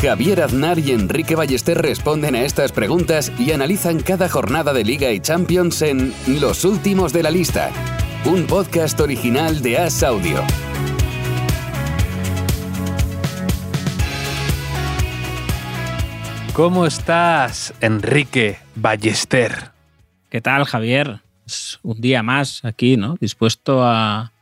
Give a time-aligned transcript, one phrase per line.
[0.00, 5.10] Javier Aznar y Enrique Ballester responden a estas preguntas y analizan cada jornada de Liga
[5.10, 7.72] y Champions en Los Últimos de la Lista,
[8.24, 10.44] un podcast original de As Audio.
[16.52, 19.72] ¿Cómo estás, Enrique Ballester?
[20.30, 21.22] ¿Qué tal, Javier?
[21.44, 23.16] Es un día más aquí, ¿no?
[23.20, 24.32] Dispuesto a,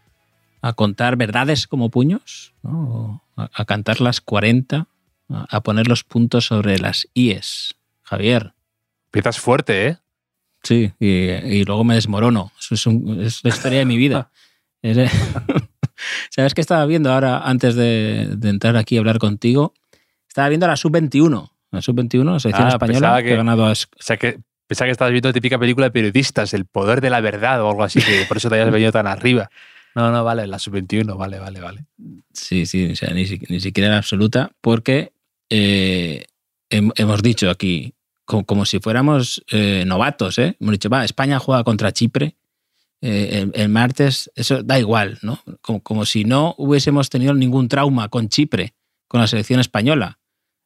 [0.60, 3.22] a contar verdades como puños, ¿no?
[3.36, 4.86] A, a cantar las 40,
[5.28, 7.74] a, poner los puntos sobre las IES.
[8.02, 8.52] Javier.
[9.06, 9.98] Empiezas fuerte, ¿eh?
[10.62, 12.52] Sí, y, y luego me desmorono.
[12.58, 14.30] Eso es, un- es la historia de mi vida.
[14.82, 15.10] Es-
[16.30, 19.74] ¿Sabes qué estaba viendo ahora, antes de, de entrar aquí a hablar contigo?
[20.28, 21.50] Estaba viendo la Sub-21.
[21.70, 24.86] La Sub-21, la selección Ah, española, que, que- ha ganado a, O sea, que pensaba
[24.86, 28.00] que estabas viendo típica película de periodistas, El poder de la verdad o algo así,
[28.02, 29.48] que por eso te hayas venido tan arriba.
[29.94, 31.86] No, no, vale, la sub-21, vale, vale, vale.
[32.32, 35.12] Sí, sí, o sea, ni, ni siquiera era absoluta, porque
[35.50, 36.24] eh,
[36.70, 37.94] hem- hemos dicho aquí,
[38.24, 40.56] como, como si fuéramos eh, novatos, ¿eh?
[40.60, 42.36] Hemos dicho, va, España juega contra Chipre
[43.02, 45.40] eh, el, el martes, eso da igual, ¿no?
[45.60, 48.74] Como, como si no hubiésemos tenido ningún trauma con Chipre,
[49.06, 50.18] con la selección española.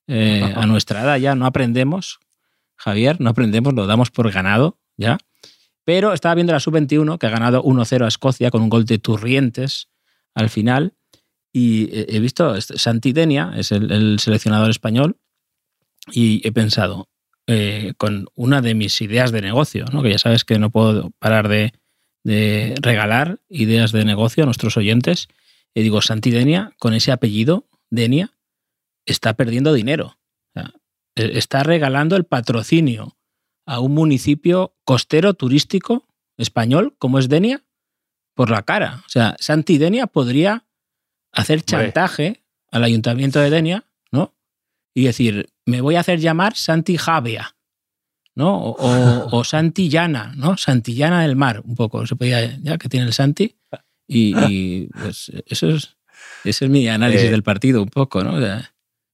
[0.08, 0.12] A
[0.66, 2.18] nuestra edad ya no aprendemos,
[2.76, 5.18] Javier, no aprendemos, lo damos por ganado, ¿ya?
[5.84, 8.98] Pero estaba viendo la sub-21, que ha ganado 1-0 a Escocia con un gol de
[8.98, 9.88] Turrientes
[10.34, 10.94] al final.
[11.52, 15.16] Y he visto, este, Santi Denia es el, el seleccionador español,
[16.12, 17.08] y he pensado,
[17.52, 20.04] eh, con una de mis ideas de negocio, ¿no?
[20.04, 21.72] que ya sabes que no puedo parar de,
[22.80, 25.26] regalar ideas de negocio a nuestros oyentes,
[25.74, 28.30] y digo, Santi Denia, con ese apellido, Denia,
[29.04, 30.16] está perdiendo dinero.
[30.54, 30.62] Eh,
[31.16, 33.16] está regalando el patrocinio
[33.66, 36.06] a un municipio costero turístico
[36.36, 37.64] español como es Denia
[38.34, 39.02] por la cara.
[39.06, 40.66] O sea, Santi Denia podría
[41.32, 41.66] hacer Hombre.
[41.66, 44.34] chantaje al ayuntamiento de Denia, ¿no?
[44.94, 47.54] Y decir, me voy a hacer llamar Santi Javia,
[48.34, 48.56] ¿no?
[48.58, 50.56] O, o- o Santillana, ¿no?
[50.56, 53.56] Santillana del mar, un poco, se podía, ya que tiene el Santi.
[54.06, 55.96] Y, y, pues eso es,
[56.44, 57.30] ese es mi análisis Eh.
[57.30, 58.34] del partido, un poco, ¿no?
[58.34, 58.72] O sea,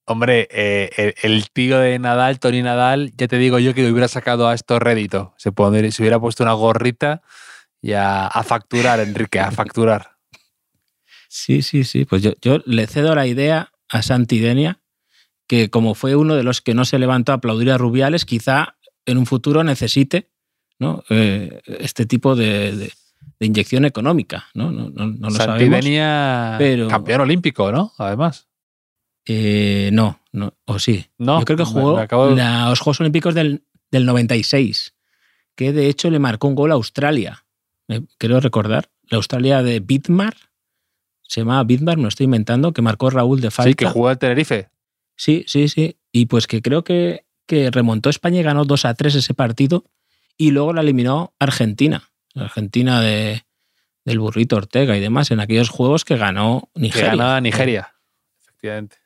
[0.08, 4.06] Hombre, eh, el, el tío de Nadal, Tony Nadal, ya te digo yo que hubiera
[4.06, 5.34] sacado a esto rédito.
[5.36, 7.22] Se, pondría- se hubiera puesto una gorrita
[7.82, 10.15] y a, a facturar, Enrique, a facturar.
[11.38, 12.06] Sí, sí, sí.
[12.06, 14.80] Pues yo, yo le cedo la idea a Santi Denia,
[15.46, 18.76] que como fue uno de los que no se levantó a aplaudir a Rubiales, quizá
[19.04, 20.30] en un futuro necesite
[20.78, 21.04] ¿no?
[21.10, 22.92] Eh, este tipo de, de-
[23.38, 24.46] de inyección económica.
[24.54, 25.58] No, no, no, no lo sabemos.
[25.60, 27.92] Santidenia, pero- campeón olímpico, ¿no?
[27.98, 28.48] Además.
[29.26, 31.06] Eh, no, no, o sí.
[31.18, 31.96] No, Yo creo que jugó
[32.30, 34.94] de- la- los Juegos Olímpicos del, del 96,
[35.54, 37.44] que de hecho le marcó un gol a Australia.
[37.88, 40.34] Eh, Quiero recordar, la Australia de Bitmar,
[41.28, 43.68] se llamaba Bitmar, me lo estoy inventando, que marcó Raúl de falta.
[43.70, 44.68] Sí, que jugó al Tenerife.
[45.16, 45.96] Sí, sí, sí.
[46.12, 49.84] Y pues que creo que, que remontó España y ganó 2 a 3 ese partido
[50.36, 52.10] y luego la eliminó Argentina.
[52.34, 53.44] Argentina de,
[54.04, 57.10] del burrito Ortega y demás en aquellos juegos que ganó Que Nigeria.
[57.10, 57.94] ganaba Nigeria.
[58.42, 58.96] Efectivamente.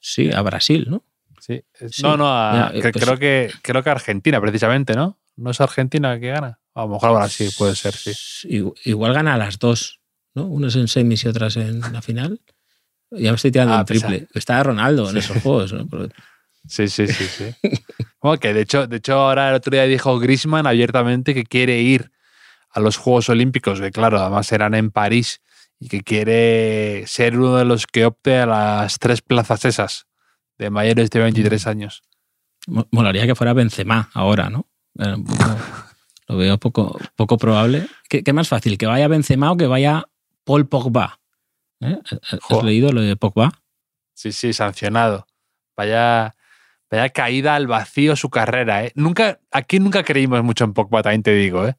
[0.00, 1.02] Sí, a Brasil, ¿no?
[1.40, 1.62] Sí.
[2.02, 5.18] No, no, a- Ya, pues- creo, que, creo que Argentina, precisamente, ¿no?
[5.36, 6.58] ¿No es Argentina que gana?
[6.74, 8.12] A lo mejor Brasil puede ser, sí.
[8.48, 10.00] Igu- Igual gana a las dos,
[10.34, 10.46] ¿no?
[10.46, 12.40] Unas en semis y otras en la final.
[13.10, 14.26] Ya me estoy tirando Ah, un triple.
[14.34, 15.86] Está Ronaldo en esos juegos, ¿no?
[15.88, 16.08] Pero-
[16.66, 17.44] Sí, sí, sí, sí.
[18.20, 21.80] Bueno, que de hecho, de hecho, ahora el otro día dijo Grisman abiertamente que quiere
[21.80, 22.10] ir
[22.70, 25.40] a los Juegos Olímpicos, que claro, además serán en París,
[25.80, 30.06] y que quiere ser uno de los que opte a las tres plazas esas
[30.58, 32.02] de mayores de 23 años.
[32.66, 34.66] Mo- Molaría que fuera Benzema ahora, ¿no?
[34.98, 35.56] Eh, poco-
[36.26, 37.86] lo veo poco, poco probable.
[38.10, 38.76] ¿Qué, qué más fácil?
[38.76, 40.04] ¿Que vaya Benzema o que vaya
[40.48, 41.20] Paul Pogba?
[41.82, 41.98] ¿Eh?
[42.48, 43.52] ¿Has leído lo de Pogba?
[44.14, 45.26] Sí, sí, sancionado.
[45.76, 46.34] Vaya,
[46.90, 48.92] vaya caída al vacío su carrera, ¿eh?
[48.94, 51.76] Nunca, aquí nunca creímos mucho en Pogba, también te digo, ¿eh?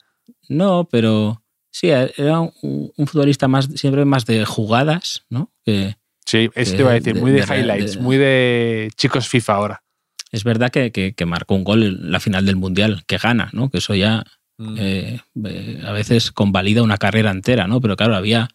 [0.48, 5.52] No, pero sí, era un, un futbolista más, siempre más de jugadas, ¿no?
[5.66, 5.96] Que
[6.28, 9.54] Sí, eso te iba a decir, de- muy de, highlights, de- muy de chicos FIFA
[9.56, 9.84] ahora.
[10.32, 13.50] es verdad que, que- que marcó un gol en la final del Mundial, que gana,
[13.52, 13.72] ¿no?
[13.72, 14.24] Que eso ya
[14.60, 14.76] Mm.
[14.78, 17.80] eh, eh, a veces convalida una carrera entera, ¿no?
[17.82, 18.50] Pero claro, había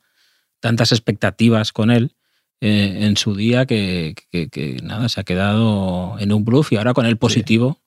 [0.65, 2.17] tantas expectativas con él
[2.63, 6.77] eh, en su día que, que- que nada, se ha quedado en un bluff y
[6.77, 7.83] ahora con el positivo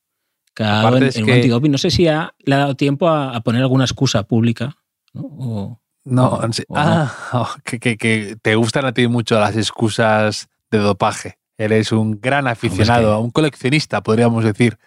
[1.18, 1.72] en un que- antidoping.
[1.72, 4.78] No sé si ha- le ha dado tiempo a, a poner alguna excusa pública.
[5.14, 5.22] ¿no?
[5.24, 6.64] O- No, o- sí.
[6.68, 6.80] o no.
[6.82, 11.40] ah, que, que- que te gustan a ti mucho las excusas de dopaje.
[11.58, 14.78] Eres un gran aficionado, que- un coleccionista, podríamos decir,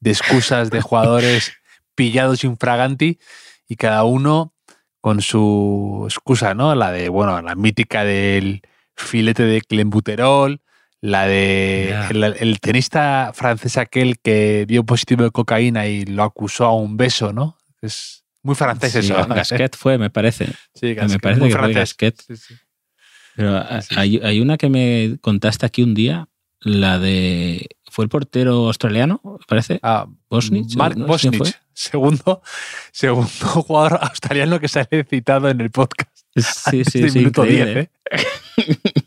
[0.00, 1.52] de excusas de jugadores
[1.94, 3.18] pillados infraganti
[3.68, 4.53] y cada uno
[5.04, 6.74] con su excusa, ¿no?
[6.74, 8.62] La de, bueno, la mítica del
[8.96, 10.62] filete de clenbuterol,
[11.02, 16.64] la de el, el tenista francés aquel que dio positivo de cocaína y lo acusó
[16.64, 17.58] a un beso, ¿no?
[17.82, 19.26] Es muy francés Sí, eso.
[19.26, 20.46] Gasquet fue, me parece.
[20.74, 22.22] Sí, Me parece muy que fue Gasquet.
[22.26, 22.54] Sí, sí.
[23.36, 23.62] Pero
[23.96, 26.28] hay, hay una que me contaste aquí un día,
[26.60, 27.68] la de...
[27.90, 29.80] ¿Fue el portero australiano, me parece?
[29.82, 31.04] Ah, Bosnich, Mark ¿no?
[31.06, 32.42] Bosnich, segundo,
[32.92, 33.28] segundo
[33.66, 36.16] jugador australiano que sale citado en el podcast.
[36.36, 38.70] Sí, sí, sí, minuto increíble, 10, ¿eh?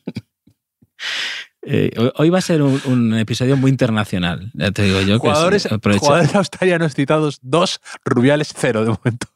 [1.69, 5.16] Eh, hoy- va a ser un, un episodio muy internacional, ya te digo yo.
[5.19, 9.28] que Jugadores, se aprovecha- jugadores australianos citados, dos, Rubiales cero de momento.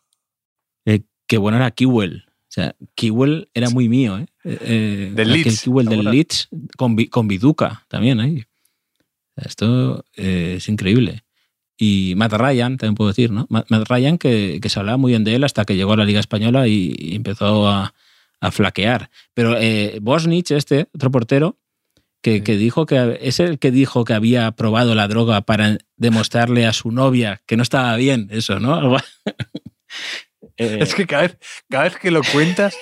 [0.85, 2.23] Eh, qué bueno era Kewell.
[2.27, 4.27] O sea, Kewell era muy mío, ¿eh?
[4.45, 6.05] Eh, eh, Del Leeds, Kewell del.
[6.05, 6.47] Leeds
[6.77, 8.45] con, con Viduca también ahí.
[9.35, 11.23] Esto eh, es increíble.
[11.83, 13.47] Y Matt Ryan, también puedo decir, ¿no?
[13.49, 16.05] Matt, Ryan, que, que se hablaba muy bien de él hasta que llegó a la
[16.05, 17.95] Liga Española y, y empezó a,
[18.39, 19.09] a flaquear.
[19.33, 21.57] Pero eh, Bosnich, este, otro portero,
[22.21, 22.41] que, Sí.
[22.43, 26.73] que dijo que es el que dijo que había probado la droga para demostrarle a
[26.73, 28.97] su novia que no estaba bien, eso, ¿no?
[28.97, 29.01] Eh,
[30.81, 31.37] Es que cada vez,
[31.67, 32.75] cada vez que lo cuentas,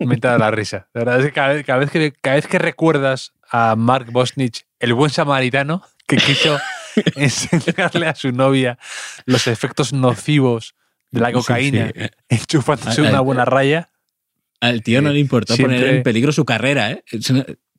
[0.00, 0.90] me da la risa.
[0.92, 4.12] La verdad es que cada vez, cada vez que cada vez que recuerdas a Mark
[4.12, 6.58] Bosnich, el buen samaritano, que quiso
[7.16, 8.78] enseñarle a su novia
[9.26, 10.74] los efectos nocivos
[11.10, 12.00] de la cocaína, sí.
[12.28, 13.90] enchufándose una buena raya,
[14.60, 17.04] Al tío no le importó Siempre- poner en peligro su carrera, ¿eh?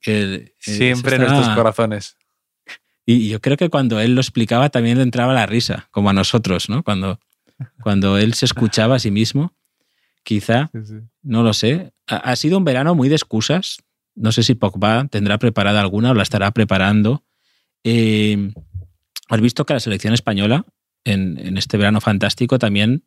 [0.06, 2.18] Eh, siempre en nuestros corazones.
[3.06, 6.14] Y yo creo que cuando él lo explicaba también le entraba la risa, como a
[6.14, 6.84] nosotros, ¿no?
[6.84, 7.20] Cuando,
[7.82, 9.54] cuando él se escuchaba a sí mismo,
[10.24, 10.72] quizá,
[11.22, 11.92] no lo sé.
[12.08, 13.78] Ha, ha sido un verano muy de excusas.
[14.16, 17.24] No sé si Pogba tendrá preparada alguna o la estará preparando.
[17.84, 18.52] Eh,
[19.30, 20.66] Has visto que la selección española
[21.06, 23.04] en, en este verano fantástico también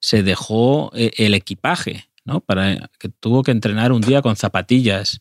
[0.00, 2.40] se dejó eh, el equipaje, ¿no?
[2.40, 5.20] Para que tuvo que entrenar un día con zapatillas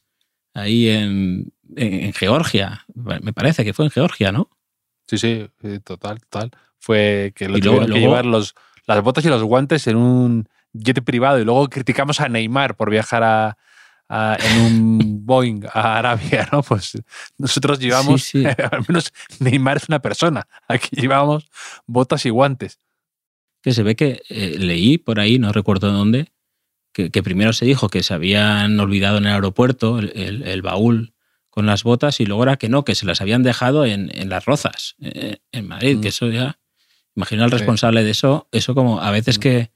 [0.53, 1.51] ahí en,
[2.13, 2.85] Georgia.
[2.93, 4.49] Me parece que fue en Georgia, ¿no?
[5.07, 5.47] Sí, sí,
[5.83, 6.51] total, total.
[6.77, 8.53] Fue que lo luego- que llevar los,
[8.85, 12.91] las botas y los guantes en un jet privado y luego criticamos a Neymar por
[12.91, 13.57] viajar a,
[14.09, 16.61] a- en un Boeing a Arabia, ¿no?
[16.63, 17.01] Pues
[17.37, 18.45] nosotros llevamos, Sí, sí.
[18.71, 21.47] al menos Neymar es una persona, aquí llevamos
[21.87, 22.79] botas y guantes.
[23.61, 26.31] que se ve que eh, leí por ahí, no recuerdo dónde,
[26.93, 30.61] que, que primero se dijo que se habían olvidado en el aeropuerto el, el- el
[30.61, 31.13] baúl
[31.49, 34.29] con las botas y luego era que no, que se las habían dejado en, en
[34.29, 36.01] las rozas, eh, en Madrid, Mm.
[36.01, 36.59] que eso ya,
[37.15, 37.57] imagino al Sí.
[37.57, 39.41] responsable de eso, eso como a veces Mm.
[39.41, 39.71] que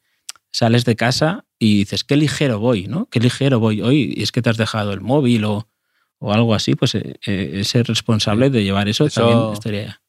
[0.52, 3.08] sales de casa y dices, qué ligero voy, ¿no?
[3.08, 5.68] Qué ligero voy hoy, y es que te has dejado el móvil o,
[6.20, 10.02] o algo así, pues eh, eh, ese responsable de llevar eso, Eso- también estaría...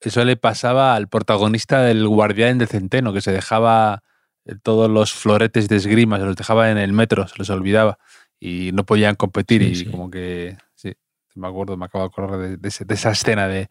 [0.00, 4.02] Eso le pasaba al protagonista del Guardián del Centeno, que se dejaba
[4.44, 7.98] eh, todos los floretes de esgrima, se los dejaba en el metro, se los olvidaba
[8.40, 9.84] y no podían competir Sí, y sí.
[9.84, 10.92] como que, sí,
[11.36, 13.68] me acuerdo, me acabo de acordar de, de ese- de esa escena de,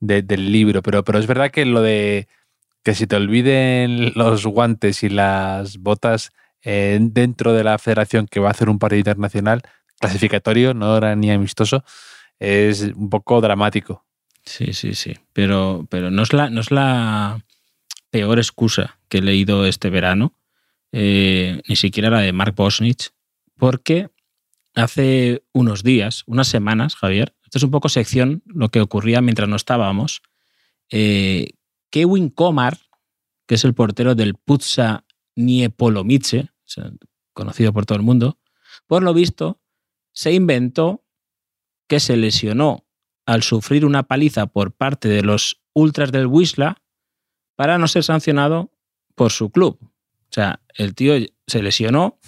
[0.00, 2.26] de- del libro, pero, pero es verdad que lo de
[2.82, 6.32] que si te olviden los guantes y las botas
[6.62, 9.62] eh, dentro de la federación que va a hacer un partido internacional
[9.98, 11.84] clasificatorio, no era ni amistoso,
[12.38, 14.04] es un poco dramático.
[14.44, 15.14] Sí, sí, sí.
[15.32, 17.44] Pero, pero no, es la, no es la
[18.10, 20.34] peor excusa que he leído este verano,
[20.92, 23.10] eh, ni siquiera la de Mark Bosnich,
[23.56, 24.08] porque
[24.74, 29.48] hace unos días, unas semanas, Javier, esto es un poco sección lo que ocurría mientras
[29.48, 30.22] no estábamos,
[30.90, 31.50] eh,
[31.90, 32.78] Kevin Komar,
[33.46, 35.04] que es el portero del Putsa
[35.36, 36.50] Niepolomice,
[37.32, 38.38] conocido por todo el mundo,
[38.86, 39.60] por lo visto,
[40.12, 41.04] se inventó
[41.86, 42.86] que se lesionó
[43.26, 46.82] al sufrir una paliza por parte de los ultras del Wisla
[47.56, 48.72] para no ser sancionado
[49.14, 49.78] por su club.
[49.82, 51.14] O sea, el tío
[51.46, 52.18] se lesionó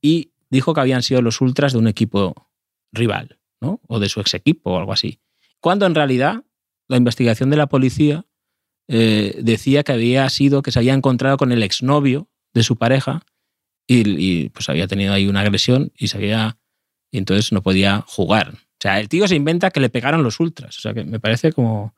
[0.00, 2.50] y dijo que habían sido los ultras de un equipo
[2.92, 3.80] rival, ¿no?
[3.88, 5.20] O de su ex equipo o algo así.
[5.60, 6.44] Cuando en realidad
[6.88, 8.26] la investigación de la policía
[8.88, 13.22] eh, decía que había sido que se había encontrado con el exnovio de su pareja
[13.86, 16.56] y, y, pues había tenido ahí una agresión y se había
[17.10, 18.50] y entonces no podía jugar.
[18.54, 20.76] O sea, el tío se inventa que le pegaron los ultras.
[20.78, 21.94] O sea, que me parece como,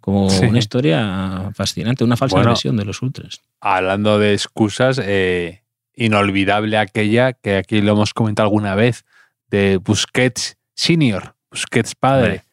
[0.00, 0.44] como Sí.
[0.46, 2.50] una historia fascinante, una falsa Bueno.
[2.50, 3.40] agresión de los ultras.
[3.60, 5.62] Hablando de excusas, eh,
[5.94, 9.04] inolvidable aquella que aquí lo hemos comentado alguna vez,
[9.50, 12.44] de Busquets Senior, Busquets padre.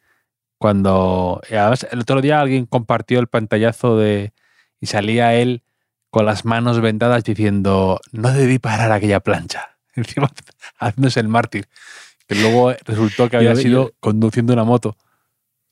[0.58, 1.42] Cuando.
[1.50, 4.34] Además, el otro día alguien compartió el pantallazo de.
[4.80, 5.64] Y salía él
[6.10, 9.78] con las manos vendadas diciendo: No debí parar aquella plancha.
[9.96, 10.30] Encima,
[10.80, 11.68] haciéndose el mártir.
[12.28, 14.98] Que luego resultó que había Yo- sido yo- conduciendo una moto.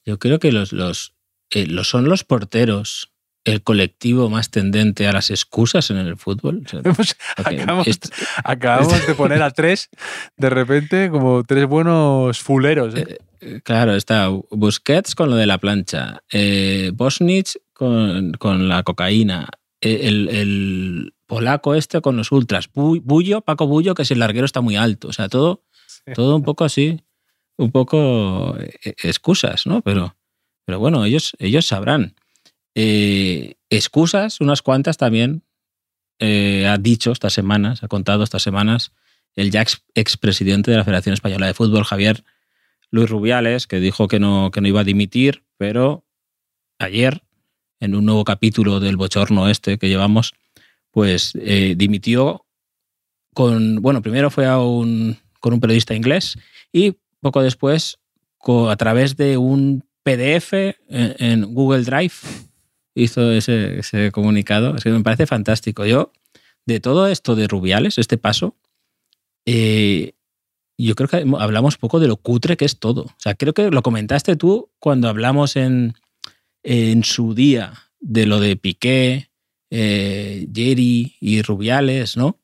[0.06, 1.14] Yo creo que los, los,
[1.50, 3.12] eh, los- son los porteros
[3.46, 6.64] el colectivo más tendente a las excusas en el fútbol.
[6.84, 7.16] Porque
[8.44, 9.90] acabamos, de poner a tres,
[10.36, 12.96] de repente, como tres buenos fuleros.
[12.96, 13.18] ¿eh?
[13.42, 19.48] eh, claro, está Busquets con lo de la plancha, eh, Bosnich con, con la cocaína,
[19.82, 24.20] eh, el, el polaco este con los ultras, Bu- Bullo, Paco Bullo, que si el
[24.20, 25.08] larguero está muy alto.
[25.10, 25.64] O sea, todo,
[26.14, 27.00] todo un poco así,
[27.58, 29.82] un poco eh, excusas, ¿no?
[29.82, 30.16] Pero,
[30.66, 32.16] pero bueno, ellos, ellos sabrán.
[32.76, 35.44] Eh, excusas, unas cuantas también,
[36.20, 38.92] eh, ha dicho estas semanas, ha contado estas semanas,
[39.36, 42.24] el ya ex- expresidente de la Federación Española de Fútbol, Javier
[42.92, 46.06] Luis Rubiales, que dijo que no, que no iba a dimitir, pero
[46.80, 47.24] ayer,
[47.80, 50.34] en un nuevo capítulo del bochorno este que llevamos,
[50.92, 52.46] pues eh, dimitió
[53.34, 56.38] con, bueno, primero fue a un, con un periodista inglés
[56.72, 57.98] y poco después
[58.70, 60.54] a través de un PDF
[60.88, 62.14] en Google Drive
[62.96, 64.76] hizo ese, ese comunicado.
[64.76, 65.86] Es que me parece fantástico.
[65.86, 66.12] Yo,
[66.66, 68.56] de todo esto de Rubiales, este paso,
[69.46, 70.14] eh,
[70.78, 73.04] yo creo que hablamos poco de lo cutre que es todo.
[73.04, 75.94] O sea, creo que lo comentaste tú cuando hablamos en,
[76.64, 79.30] en su día de lo de Piqué,
[79.70, 82.40] eh, Jerry y Rubiales, ¿no?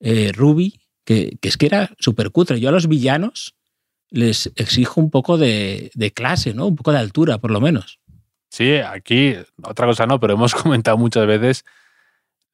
[0.00, 2.60] Eh, Ruby, que, es que era súper cutre.
[2.60, 3.54] Yo a los villanos
[4.10, 6.66] les exijo un poco de, de clase, ¿no?
[6.66, 8.00] Un poco de altura, por lo menos.
[8.56, 11.66] Sí, aquí, otra cosa no, pero hemos comentado muchas veces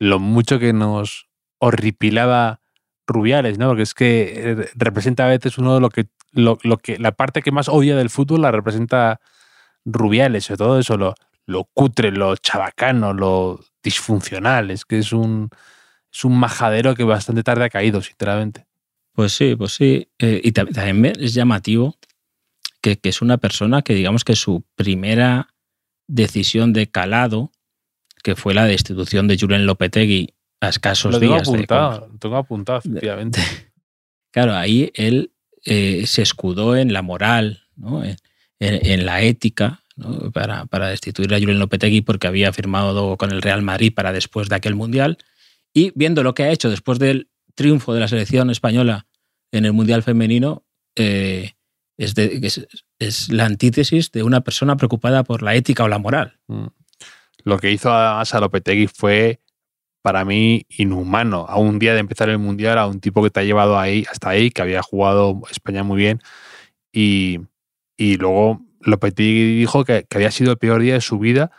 [0.00, 1.28] lo mucho que nos
[1.58, 2.60] horripilaba
[3.06, 3.68] Rubiales, ¿no?
[3.68, 7.12] Porque es que eh, representa a veces uno de lo que, lo, lo que, la
[7.12, 9.20] parte que más odia del fútbol la representa
[9.84, 11.14] Rubiales, sobre todo eso, lo,
[11.46, 14.72] lo cutre, lo chabacano, lo disfuncional.
[14.72, 15.50] Es que es un,
[16.12, 18.66] es un majadero que bastante tarde ha caído, sinceramente.
[19.14, 20.08] Pues sí, pues sí.
[20.18, 21.96] Eh, y tam- también es llamativo
[22.80, 25.51] que, que es una persona que digamos que su primera
[26.14, 27.50] decisión de calado,
[28.22, 31.46] que fue la destitución de Julen Lopetegui a escasos Lo tengo días.
[31.48, 33.40] de- apuntado, lo tengo apuntado, efectivamente.
[34.30, 35.32] claro, ahí él
[35.64, 38.04] eh, se escudó en la moral, ¿no?
[38.04, 38.16] en,
[38.60, 40.30] en- en la ética, ¿no?
[40.30, 44.48] para, para destituir a Julen Lopetegui porque había firmado con el Real Madrid para después
[44.48, 45.18] de aquel Mundial.
[45.74, 49.06] Y viendo lo que ha hecho después del triunfo de la selección española
[49.50, 50.64] en el Mundial Femenino,
[50.96, 51.52] eh,
[51.96, 52.66] es, de- es-
[53.06, 56.38] es la antítesis de una persona preocupada por la ética o la moral.
[56.48, 56.66] Mm.
[57.44, 59.40] Lo que hizo a Lopetegui fue,
[60.02, 61.46] para mí, inhumano.
[61.48, 64.04] A un día de empezar el Mundial, a un tipo que te ha llevado ahí,
[64.10, 66.20] hasta ahí, que había jugado España muy bien.
[66.92, 67.40] Y,
[67.96, 71.50] y luego Lopetegui dijo que, había sido el peor día de su vida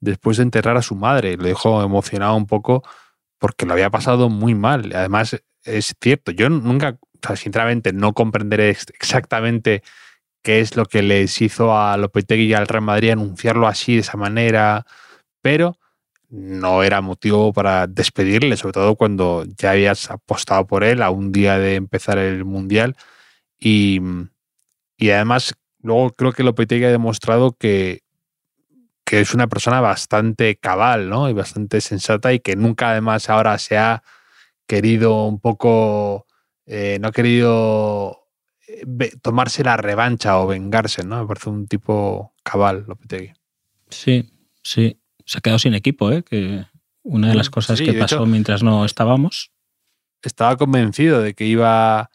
[0.00, 1.36] después de enterrar a su madre.
[1.36, 2.84] Lo dejó emocionado un poco
[3.38, 4.92] porque lo había pasado muy mal.
[4.94, 6.98] Además, es cierto, yo nunca,
[7.34, 9.82] sinceramente, no comprenderé ex- exactamente
[10.44, 14.00] qué es lo que les hizo a Lopetegui y al Real Madrid anunciarlo así, de
[14.02, 14.86] esa manera,
[15.42, 15.78] pero
[16.28, 21.32] no era motivo para despedirle, sobre todo cuando ya habías apostado por él a un
[21.32, 22.94] día de empezar el Mundial.
[23.58, 24.00] Y,
[24.98, 28.02] y además, luego creo que Lopetegui ha demostrado que,
[29.04, 31.30] que es una persona bastante cabal, ¿no?
[31.30, 34.02] Y bastante sensata y que nunca además ahora se ha
[34.66, 36.26] querido un poco,
[36.66, 38.23] eh, no ha querido
[39.22, 41.20] tomarse la revancha o vengarse, ¿no?
[41.20, 43.32] Me parece un tipo cabal, Lopetegui.
[43.88, 44.28] Sí,
[44.62, 44.98] sí.
[45.26, 46.22] Se ha quedado sin equipo, ¿eh?
[46.22, 46.64] que
[47.02, 49.50] una de las cosas sí, que pasó hecho- mientras no estábamos.
[50.22, 52.10] Estaba convencido de que iba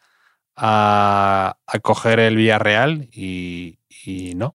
[0.55, 4.55] a, a coger el Villarreal y, y no.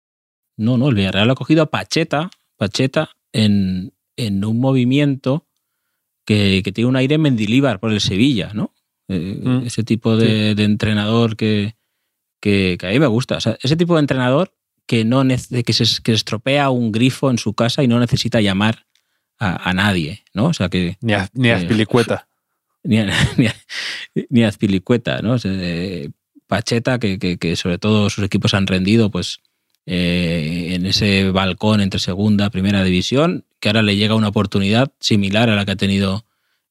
[0.56, 5.46] No, no, el Villarreal ha cogido a Pacheta, Pacheta en, en un movimiento
[6.24, 8.72] que, que tiene un aire Mendilíbar por el Sevilla, ¿no?
[9.08, 11.74] Eh, Mm, ese tipo de, de entrenador que,
[12.42, 13.36] que, que a mí me gusta.
[13.36, 14.52] O sea, ese tipo de entrenador
[14.86, 18.84] que, no que, se, que estropea un grifo en su casa y no necesita llamar
[19.38, 20.46] a, a nadie, ¿no?
[20.46, 22.28] O sea, que Ni a, ni a Azpilicueta.
[22.84, 23.06] ni a,
[23.38, 23.54] ni a,
[24.28, 25.34] ni a Azpilicueta, ¿no?
[25.34, 26.10] O sea, eh,
[26.48, 29.38] Pacheta, que, que- que sobre todo sus equipos han rendido, pues
[29.86, 35.48] eh, en ese balcón entre segunda primera división, que ahora le llega una oportunidad similar
[35.48, 36.24] a la que ha tenido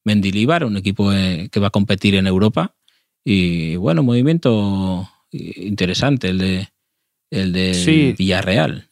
[0.03, 2.75] Mendilíbar, un equipo eh, que va a competir en Europa.
[3.23, 6.69] Y bueno, movimiento interesante el de
[7.29, 8.13] el de Sí.
[8.17, 8.89] Villarreal.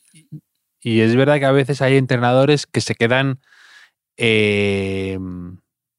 [0.81, 3.39] Y es verdad que a veces hay entrenadores que se quedan.
[4.17, 5.17] eh,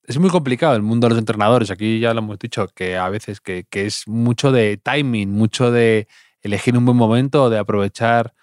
[0.05, 1.71] es muy complicado el mundo de los entrenadores.
[1.71, 5.71] Aquí ya lo hemos dicho, que a veces que, que es mucho de timing, mucho
[5.71, 6.09] de
[6.43, 8.35] elegir un buen momento, de aprovechar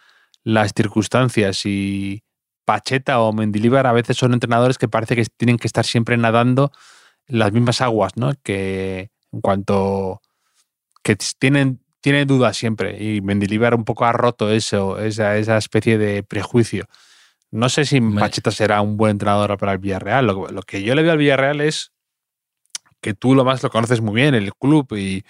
[0.43, 2.23] las circunstancias y
[2.63, 6.71] Pacheta o Mendilibar a veces son entrenadores que parece que tienen que estar siempre nadando
[7.27, 8.31] en las mismas aguas, ¿no?
[8.43, 10.21] Que en cuanto
[11.03, 15.97] que tienen, tienen dudas siempre y Mendilibar un poco ha roto eso, esa, esa especie
[15.97, 16.87] de prejuicio.
[17.49, 20.27] No sé si Pacheta será un buen entrenador para el Villarreal.
[20.27, 21.91] Lo, lo, que yo le veo al Villarreal es
[23.01, 25.23] que tú lo más lo conoces muy bien, el club y,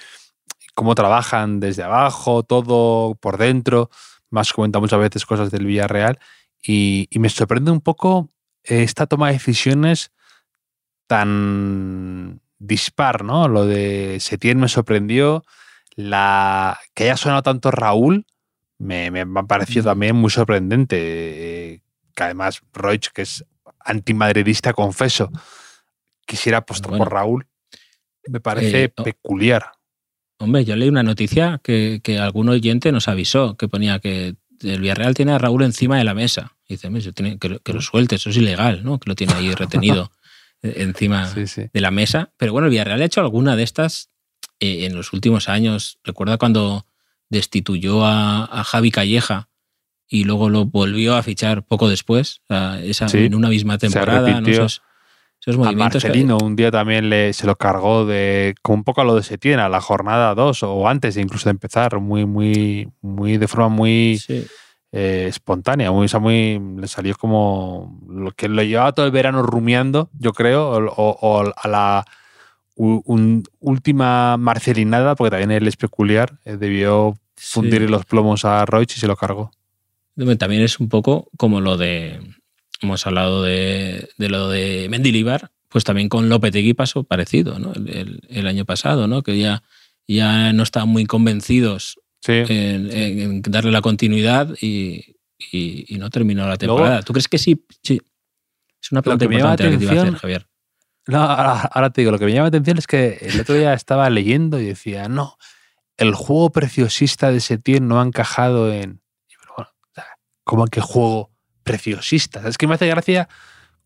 [0.74, 3.90] cómo trabajan desde abajo, todo por dentro.
[4.30, 6.20] Más comenta muchas veces cosas del Villarreal.
[6.62, 8.30] Y, y me sorprende un poco
[8.64, 10.12] esta toma de decisiones
[11.08, 13.48] tan dispar, ¿no?
[13.48, 15.44] Lo de Setién me sorprendió.
[15.98, 18.26] La que haya sonado tanto Raúl
[18.78, 21.82] me, me ha parecido también muy sorprendente.
[22.16, 23.44] Que además Roig, que es
[23.80, 25.32] antimadridista, confeso,
[26.26, 27.48] quisiera apostar por Raúl.
[28.28, 29.04] Me parece Eh, oh.
[29.04, 29.72] peculiar.
[30.40, 34.82] Hombre, yo leí una noticia que, que algún oyente nos avisó, que ponía que el
[34.82, 36.56] Villarreal tiene a Raúl encima de la mesa.
[36.68, 39.00] Y dice, "Hombre, eso tiene- que, lo- que lo suelte, eso es ilegal, ¿no?
[39.00, 40.12] Que lo tiene ahí retenido
[40.62, 41.70] eh, encima Sí, sí.
[41.74, 42.32] de la mesa.
[42.38, 44.10] Pero bueno, el Villarreal ha hecho alguna de estas
[44.60, 46.00] eh, en los últimos años.
[46.04, 46.86] Recuerda cuando
[47.30, 49.50] destituyó a, a Javi Calleja
[50.08, 53.78] y luego lo volvió a fichar poco después, o sea, esa, Sí, en una misma
[53.78, 54.40] temporada.
[54.40, 54.48] ¿no?
[54.48, 54.82] Esos,
[55.42, 56.02] esos A movimientos.
[56.02, 59.16] que- Marcelino un día también le, se lo cargó de como un poco a lo
[59.16, 63.48] de Setién, a la jornada 2 o antes incluso de empezar, muy, muy, muy de
[63.50, 64.46] forma muy Sí.
[64.94, 69.12] eh, espontánea, muy, o sea, muy, le salió como lo que lo llevaba todo el
[69.12, 72.06] verano rumiando, yo creo, o, o- o a la
[72.78, 77.88] un- última marcelinada, porque también él es peculiar, eh, debió fundir Sí.
[77.88, 79.52] los plomos a Roig y se lo cargó.
[80.40, 82.20] También es un poco como lo de.
[82.82, 87.74] Hemos hablado de, de lo de Mendilibar, pues también con Lopetegui pasó parecido, ¿no?
[87.74, 89.22] El, el- el año pasado, ¿no?
[89.24, 89.64] Que ya,
[90.08, 95.16] ya no estaban muy convencidos Sí, en, en- en darle la continuidad y,
[95.52, 97.02] y- y no terminó la Luego- temporada.
[97.04, 97.64] ¿Tú crees que sí?
[97.84, 98.02] Sí.
[98.82, 100.48] Es una pregunta que importante que te iba a hacer, Javier.
[101.08, 103.56] No, ahora, ahora te digo, lo que me llama la atención es que el otro
[103.56, 105.38] día estaba leyendo y decía, no,
[105.98, 109.02] el juego preciosista de Setién no ha encajado en...
[109.56, 109.72] Bueno,
[110.44, 111.32] ¿Cómo que juego
[111.64, 112.48] preciosista?
[112.48, 113.28] Es que me hace gracia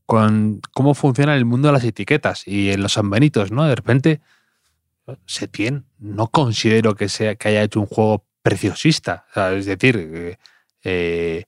[0.06, 3.66] con cómo funciona el mundo de las etiquetas y en los sanbenitos, ¿no?
[3.66, 4.22] De repente,
[5.26, 9.26] Setién no considero que, sea, que haya hecho un juego preciosista.
[9.56, 10.38] Es decir, eh,
[10.84, 11.46] eh,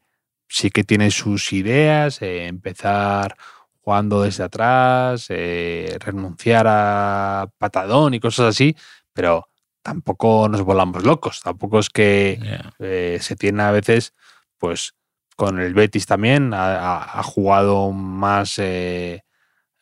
[0.48, 3.36] sí que tiene sus ideas, eh, empezar
[3.84, 8.76] jugando desde atrás, eh, renunciar a patadón y cosas así,
[9.13, 9.48] pero
[9.82, 11.41] tampoco nos volamos locos.
[11.41, 12.74] Tampoco es que Ya.
[12.80, 14.13] eh, se tiene a veces,
[14.58, 14.93] pues
[15.36, 19.24] con el Betis también, ha, jugado más eh,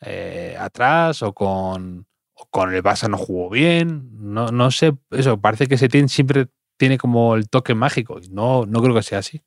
[0.00, 4.08] eh, atrás o con, o con el Barça no jugó bien.
[4.14, 8.18] No, no sé, eso, parece que se tiene, siempre tiene como el toque mágico.
[8.30, 9.42] No, no creo que sea así.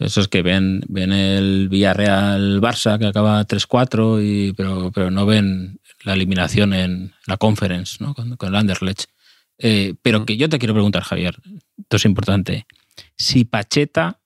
[0.00, 5.26] Eso es que ven, ven el Villarreal Barça que acaba 3-4, y- pero, pero no
[5.26, 8.14] ven la eliminación en la conference ¿no?
[8.14, 9.04] con, con el Anderlecht.
[9.58, 11.36] Eh, pero que yo te quiero preguntar, Javier,
[11.78, 12.66] esto es importante.
[13.16, 14.20] Si Pacheta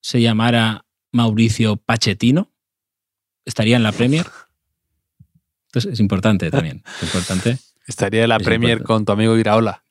[0.00, 2.50] se llamara Mauricio Pachetino,
[3.44, 4.26] ¿estaría en la Premier?
[5.66, 6.82] Entonces es importante también.
[7.00, 7.58] Es importante.
[7.86, 8.86] Estaría la Es Premier importante.
[8.86, 9.84] con tu amigo Iraola.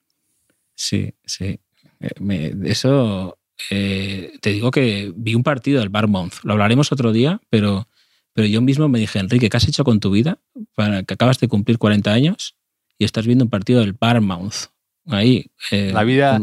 [0.74, 1.60] Sí, sí.
[2.00, 3.38] Eh, me- eso
[3.70, 6.34] eh, te digo que vi un partido del Barmouth.
[6.42, 7.88] Lo hablaremos otro día, pero,
[8.32, 10.38] pero yo mismo me dije, Enrique, ¿qué has hecho con tu vida?
[10.74, 12.56] Para que acabas de cumplir 40 años
[12.98, 14.70] y estás viendo un partido del Barmouth.
[15.06, 15.46] Ahí.
[15.70, 16.40] eh, La vida-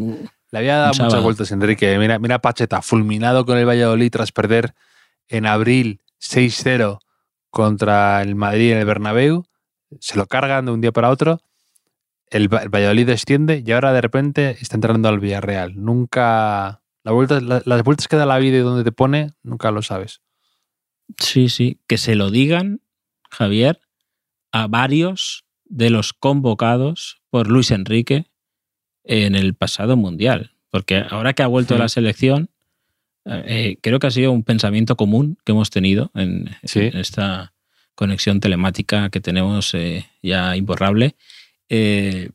[0.51, 1.97] había dado Un muchas vueltas, Enrique.
[1.99, 4.73] Mira, mira Pacheta, fulminado con el Valladolid tras perder
[5.27, 6.99] en abril 6-0
[7.51, 9.45] contra el Madrid en el Bernabéu.
[9.99, 11.41] Se lo cargan de un día para otro.
[12.31, 15.73] El, el Valladolid desciende y ahora de repente está entrando al Villarreal.
[15.83, 16.78] Nunca.
[17.03, 19.81] La vuelta, la- las vueltas que da la vida y donde te pone, nunca lo
[19.81, 20.21] sabes.
[21.17, 21.79] Sí, sí.
[21.87, 22.81] Que se lo digan,
[23.31, 23.79] Javier,
[24.51, 28.25] a varios de los convocados por Luis Enrique
[29.03, 30.51] en el pasado mundial.
[30.69, 32.49] Porque ahora que ha vuelto a la selección,
[33.25, 36.79] eh, creo que ha sido un pensamiento común que hemos tenido en, Sí.
[36.81, 37.53] en esta
[37.95, 41.15] conexión telemática que tenemos eh, ya imborrable.
[41.71, 42.31] eh,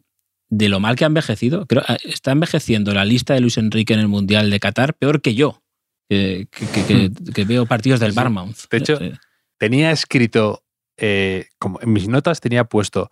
[0.56, 1.66] de lo mal que ha envejecido.
[1.66, 5.20] Creo, ah, está envejeciendo la lista de Luis Enrique en el Mundial de Qatar peor
[5.20, 5.62] que yo,
[6.08, 8.16] que, que- que- que- que veo partidos del Sí.
[8.16, 8.68] Barmouth.
[8.70, 9.14] De hecho, Eh,
[9.56, 10.62] Tenía escrito,
[10.98, 13.08] eh, como en mis notas tenía puesto,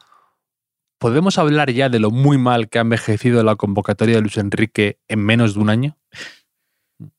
[0.99, 4.99] ¿podemos hablar ya de lo muy mal que ha envejecido la convocatoria de Luis Enrique
[5.09, 5.97] en menos de un año?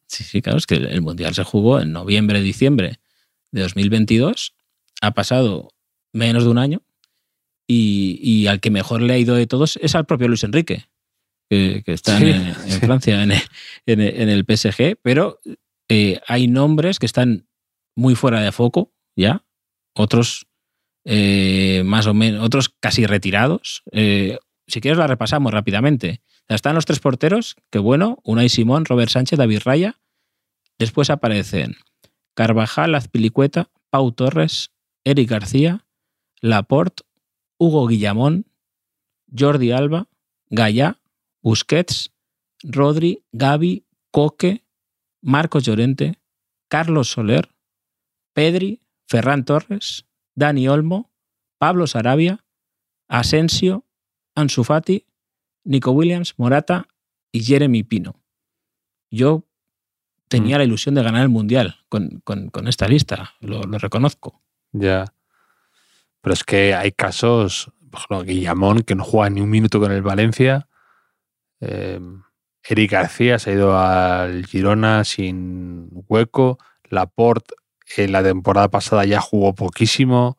[0.08, 3.00] Sí, sí, claro, es que el Mundial se jugó en noviembre, diciembre
[3.52, 4.54] de 2022.
[5.02, 5.70] Ha pasado
[6.14, 6.83] menos de un año
[7.68, 10.86] y, y al que mejor le ha ido de todos es al propio Luis Enrique,
[11.50, 12.80] que, que está Sí, en, en sí.
[12.80, 15.40] Francia, en, en- en el PSG, pero
[15.90, 17.48] eh, hay nombres que están
[17.96, 19.46] muy fuera de foco, ¿ya?
[19.96, 20.48] Otros
[21.06, 23.84] eh, más o menos, otros casi retirados.
[23.92, 26.22] Eh, si quieres la repasamos rápidamente.
[26.48, 30.00] Están los tres porteros, que bueno, Unai Simón, Robert Sánchez, David Raya.
[30.80, 31.76] Después aparecen
[32.36, 34.72] Carvajal, Azpilicueta, Pau Torres,
[35.06, 35.86] Eric García,
[36.42, 37.04] Laporte,
[37.64, 38.46] Hugo Guillamón,
[39.36, 40.10] Jordi Alba,
[40.50, 41.00] Gaya,
[41.42, 42.12] Busquets,
[42.64, 44.66] Rodri, Gaby, Coque,
[45.22, 46.20] Marcos Llorente,
[46.70, 47.56] Carlos Soler,
[48.34, 51.12] Pedri, Ferran Torres, Dani Olmo,
[51.58, 52.46] Pablo Sarabia,
[53.08, 53.86] Asensio,
[54.36, 55.06] Ansu Fati,
[55.64, 56.88] Nico Williams, Morata
[57.32, 58.20] y Jeremy Pino.
[59.10, 59.46] Yo
[60.28, 64.42] tenía la ilusión de ganar el Mundial con, con- con esta lista, lo, lo reconozco.
[64.72, 65.13] Ya.
[66.24, 69.92] Pero es que hay casos, por ejemplo, Guillamón, que no juega ni un minuto con
[69.92, 70.70] el Valencia.
[71.60, 72.00] Eh,
[72.64, 76.58] Eric García se ha ido al Girona sin hueco.
[76.90, 77.56] Laporte
[77.98, 80.38] en la temporada pasada ya jugó poquísimo.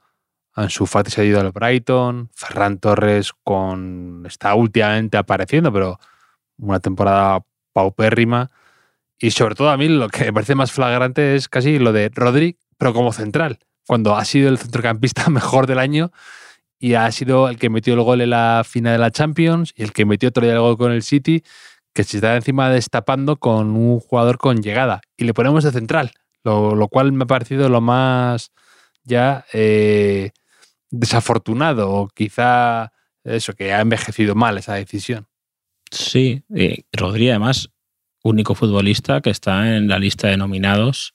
[0.55, 2.31] Ansu Fati se ha ido al Brighton.
[2.35, 6.01] Ferran Torres con está últimamente apareciendo, pero
[6.57, 7.45] una temporada
[7.75, 8.51] paupérrima.
[9.19, 12.11] Y sobre todo a mí lo que me parece más flagrante es casi lo de
[12.15, 16.11] Rodri, pero como central, cuando ha sido el centrocampista mejor del año
[16.79, 19.83] y ha sido el que metió el gol en la final de la Champions y
[19.83, 21.43] el que metió otro día el gol con el City,
[21.95, 25.01] que se está encima destapando con un jugador con llegada.
[25.17, 28.51] Y le ponemos de central, lo, cual me ha parecido lo más
[29.05, 30.33] ya eh,
[30.91, 32.93] desafortunado o quizá
[33.23, 35.27] eso, que ha envejecido mal esa decisión.
[35.91, 37.71] Sí, eh, Rodri además,
[38.23, 41.15] único futbolista que está en la lista de nominados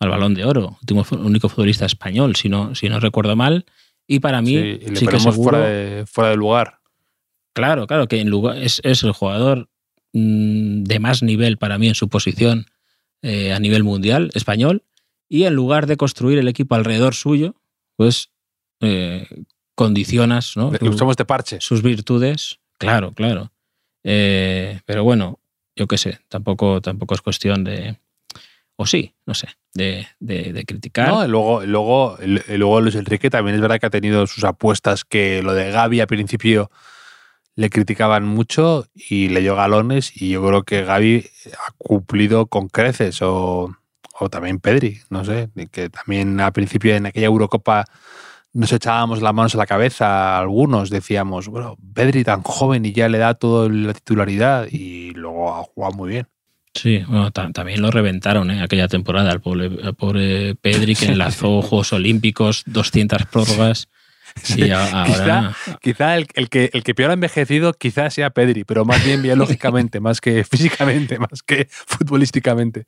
[0.00, 3.64] al Balón de Oro, último, único futbolista español, si no, si no recuerdo mal.
[4.06, 6.78] Y para mí, Sí, y le sí que seguro, fuera, de, fuera de lugar.
[7.52, 9.68] claro, claro, que en lugar, es, es el jugador
[10.12, 12.66] mm, de más nivel para mí en su posición
[13.22, 14.84] eh, a nivel mundial español.
[15.28, 17.54] Y en lugar de construir el equipo alrededor suyo,
[17.96, 18.30] pues
[18.80, 19.26] eh,
[19.74, 20.72] condicionas ¿no?
[20.80, 21.58] Le usamos de parche.
[21.60, 23.52] sus virtudes, claro, claro.
[24.04, 25.38] Eh, pero bueno,
[25.76, 27.98] yo qué sé, tampoco, tampoco es cuestión de.
[28.80, 31.08] O sí, no sé, de, de- de criticar.
[31.08, 32.16] No, luego, luego,
[32.48, 36.00] luego Luis Enrique también es verdad que ha tenido sus apuestas que lo de Gaby
[36.00, 36.70] al principio
[37.56, 42.68] le criticaban mucho y le dio galones y yo creo que Gaby ha cumplido con
[42.68, 43.74] creces o,
[44.20, 47.84] o también Pedri, no sé, que también al principio en aquella Eurocopa
[48.52, 53.08] nos echábamos las manos a la cabeza algunos, decíamos, bueno, Pedri tan joven y ya
[53.08, 56.28] le da toda la titularidad y luego ha jugado muy bien.
[56.74, 58.62] Sí, bueno, ta- también lo reventaron ¿eh?
[58.62, 63.88] aquella temporada, al pobre, Pedri que enlazó Juegos Olímpicos, 200 prórrogas.
[64.92, 65.56] Ahora.
[65.80, 69.22] Quizá el, el que, el que peor ha envejecido quizá sea Pedri, pero más bien
[69.22, 72.84] biológicamente, más que físicamente, más que futbolísticamente.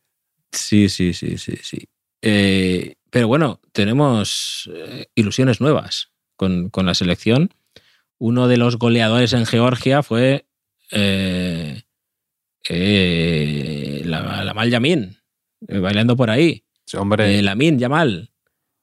[0.53, 1.89] Sí, sí, sí, sí, sí.
[2.23, 7.53] Eh, pero bueno, tenemos eh, ilusiones nuevas con, con la selección.
[8.19, 10.47] Uno de los goleadores en Georgia fue
[10.93, 11.83] eh,
[12.69, 15.17] eh, la, la Mal Yamin,
[15.69, 16.65] eh, bailando por ahí.
[16.85, 18.31] Sí, hombre, Eh, Lamin Yamal.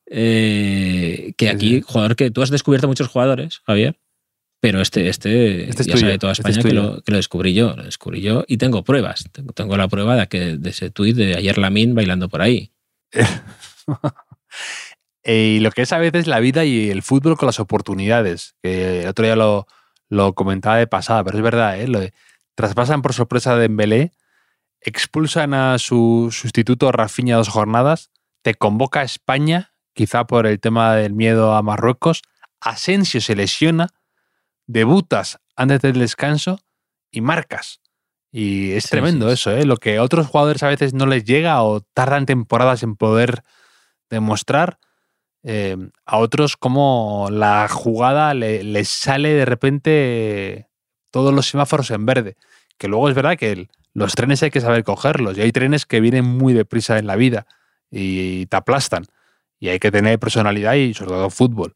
[0.09, 3.99] Eh, que aquí, jugador que tú has descubierto muchos jugadores, Javier,
[4.61, 7.11] pero este, este, Este es ya tuyo, sabe toda este España es que, lo, que
[7.11, 9.25] lo descubrí yo, lo descubrí yo y tengo pruebas.
[9.31, 12.71] Tengo, tengo la prueba de, que, de ese tuit de ayer Lamin bailando por ahí.
[15.29, 18.55] Y lo que es a veces la vida y el fútbol con las oportunidades.
[18.63, 19.67] Que el otro día lo,
[20.07, 21.87] lo comentaba de pasada, pero es verdad, ¿eh?
[21.87, 22.13] Lo de,
[22.57, 24.11] traspasan por sorpresa de Dembélé,
[24.81, 28.09] expulsan a su sustituto Rafinha dos jornadas,
[28.41, 32.23] te convoca a España, quizá por el tema del miedo a Marruecos,
[32.59, 33.89] Asensio se lesiona,
[34.65, 36.59] debutas antes del descanso
[37.11, 37.79] y marcas.
[38.31, 39.33] Y es Sí, tremendo sí.
[39.33, 39.63] eso, ¿eh?
[39.65, 43.43] Lo que a otros jugadores a veces no les llega o tardan temporadas en poder
[44.09, 44.79] demostrar.
[45.49, 50.67] eh, a otros como la jugada le- les sale de repente
[51.11, 52.35] todos los semáforos en verde.
[52.77, 55.99] Que luego es verdad que los trenes hay que saber cogerlos y hay trenes que
[55.99, 57.47] vienen muy deprisa en la vida
[57.89, 59.05] y te aplastan.
[59.59, 61.73] Y hay que tener personalidad y sobre todo fútbol.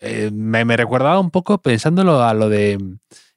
[0.00, 2.78] Eh, me, me recordaba un poco pensándolo a lo de...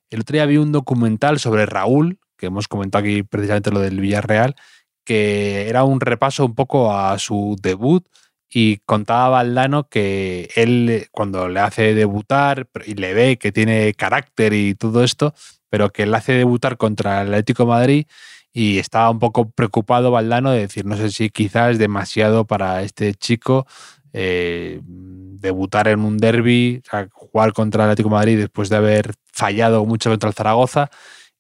[0.09, 3.99] El otro día vi un documental sobre Raúl, que hemos comentado aquí precisamente lo del
[3.99, 4.55] Villarreal,
[5.05, 8.05] que era un repaso un poco a su debut
[8.49, 14.53] y contaba Valdano que él cuando le hace debutar y le ve que tiene carácter
[14.53, 15.33] y todo esto,
[15.75, 18.05] pero que le hace debutar contra el Atlético Madrid
[18.53, 22.81] y estaba un poco preocupado Valdano de decir, no sé si quizás es demasiado para
[22.81, 23.67] este chico
[24.13, 30.09] eh, debutar en un derby, jugar contra el Atlético Madrid después de haber fallado mucho
[30.09, 30.89] contra el Zaragoza.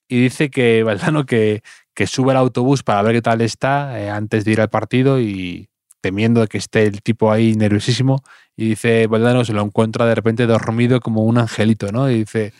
[0.09, 1.61] Y dice que Valdano que,
[1.93, 5.21] que sube al autobús para ver qué tal está eh, antes de ir al partido
[5.21, 5.69] y
[6.01, 8.21] temiendo que esté el tipo ahí nerviosísimo
[8.57, 12.09] y dice Valdano se lo encuentra de repente dormido como un angelito, ¿no?
[12.11, 12.51] Y dice.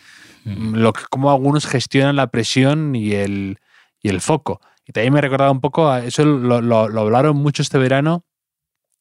[0.46, 3.58] Lo que, cómo algunos gestionan la presión y el,
[4.00, 4.60] y el foco.
[4.86, 8.24] Y también me recordaba un poco, eso lo, lo- hablaron mucho este verano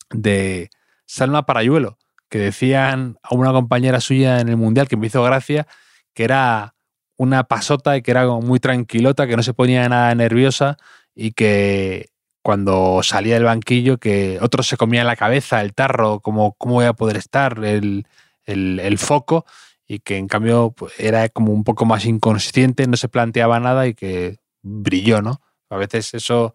[0.10, 0.70] de
[1.06, 1.98] Salma Parayuelo,
[2.30, 5.68] que decían a una compañera suya en el Mundial que me hizo gracia,
[6.14, 6.76] que era
[7.18, 10.78] una pasota y que era muy tranquilota, que no se ponía nada nerviosa
[11.14, 12.10] y que
[12.42, 16.86] cuando salía del banquillo, que otros se comían la cabeza, el tarro, como cómo voy
[16.86, 18.06] a poder estar, el,
[18.46, 19.46] el- el foco,
[19.88, 23.88] y que en cambio pues, era como un poco más inconsciente, no se planteaba nada
[23.88, 25.42] y que brilló, ¿no?
[25.70, 26.54] A veces eso,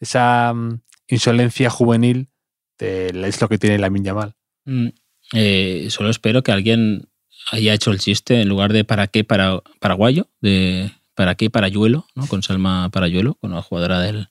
[0.00, 2.28] esa mm, insolencia juvenil
[2.78, 4.34] es lo que tiene la Yamal.
[4.64, 4.88] Mm,
[5.34, 7.08] eh, solo espero que alguien
[7.50, 12.06] haya hecho el chiste en lugar de para qué para paraguayo, de para qué parayuelo,
[12.14, 12.26] ¿no?
[12.26, 14.28] con Salma Parayuelo, con una jugadora del,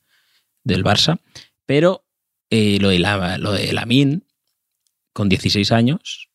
[0.63, 1.19] del Barça.
[1.65, 2.05] Pero
[2.49, 4.23] eh, lo de la, lo de Lamin,
[5.11, 6.29] con 16 años,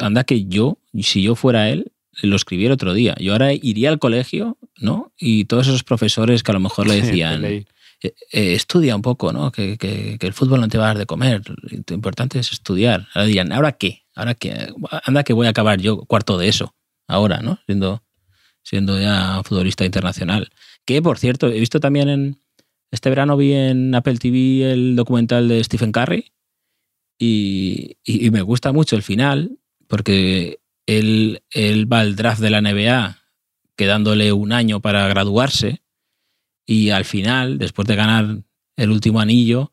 [0.00, 3.14] anda que yo, si yo fuera él, lo escribiera otro día.
[3.20, 5.12] Yo ahora iría al colegio, ¿no?
[5.18, 7.64] Y todos esos profesores que a lo mejor le decían, eh,
[8.32, 9.50] eh, estudia un poco, ¿no?
[9.52, 11.42] Que, que- que el fútbol no te va a dar de comer.
[11.46, 13.06] Lo importante es estudiar.
[13.14, 14.02] Ahora dirían, ¿ahora qué?
[14.14, 14.72] Ahora qué?
[15.04, 16.74] Anda que voy a acabar yo cuarto de eso.
[17.06, 17.58] Ahora, ¿no?
[17.66, 18.02] Siendo,
[18.62, 20.50] siendo ya futbolista internacional.
[20.84, 22.38] Que, por cierto, he visto también en...
[22.90, 26.32] Este verano vi en Apple TV el documental de Stephen Curry
[27.18, 29.58] y, y- y me gusta mucho el final
[29.88, 30.58] porque
[30.88, 33.18] él, él va al draft de la NBA
[33.76, 35.82] quedándole un año para graduarse
[36.66, 38.38] y al final, después de ganar
[38.76, 39.72] el último anillo,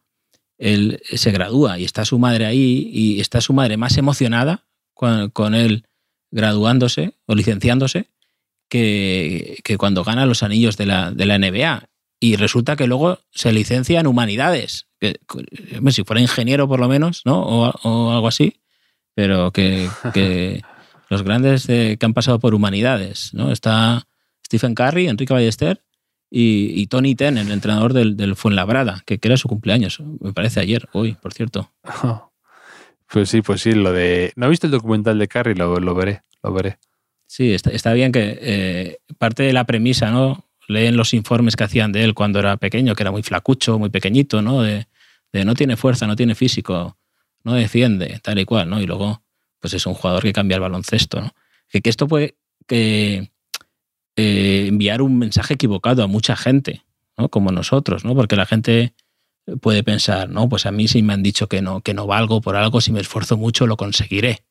[0.58, 5.56] él se gradúa y está su madre ahí y está su madre más emocionada con,
[5.56, 5.86] él
[6.32, 8.10] graduándose o licenciándose
[8.70, 11.90] que, que cuando gana los anillos de la, de la NBA.
[12.20, 14.88] Y resulta que luego se licencia en humanidades.
[15.00, 15.20] Que,
[15.92, 17.42] si fuera ingeniero por lo menos, ¿no?
[17.42, 18.62] O, o algo así.
[19.14, 20.62] Pero que, que
[21.10, 23.52] los grandes de- que han pasado por humanidades, ¿no?
[23.52, 24.08] Está
[24.46, 25.82] Stephen Curry, Enrique Ballester
[26.30, 30.34] y, y Tony Ten, el entrenador del, del Fuenlabrada, que, que era su cumpleaños, me
[30.34, 31.72] parece ayer, hoy, por cierto.
[33.12, 34.34] Pues sí, pues sí, lo de...
[34.36, 36.80] No he visto el documental de Carrie, lo, lo veré, lo veré.
[37.28, 40.46] Sí, está, está bien que eh, parte de la premisa, ¿no?
[40.68, 43.90] Leen los informes que hacían de él cuando era pequeño, que era muy flacucho, muy
[43.90, 44.64] pequeñito, ¿no?
[44.64, 44.88] De,
[45.32, 46.98] de no tiene fuerza, no tiene físico,
[47.44, 48.82] no defiende, tal y cual, ¿no?
[48.82, 49.22] Y luego,
[49.60, 51.34] pues es un jugador que cambia el baloncesto, ¿no?
[51.70, 52.36] Que, que esto puede
[52.68, 53.32] que,
[54.16, 56.84] eh, enviar un mensaje equivocado a mucha gente,
[57.18, 57.30] ¿no?
[57.30, 58.16] Como nosotros, ¿no?
[58.16, 58.94] Porque la gente
[59.62, 62.42] puede pensar, no, pues a mí si me han dicho que no, que no valgo
[62.42, 64.44] por algo, si me esfuerzo mucho lo conseguiré,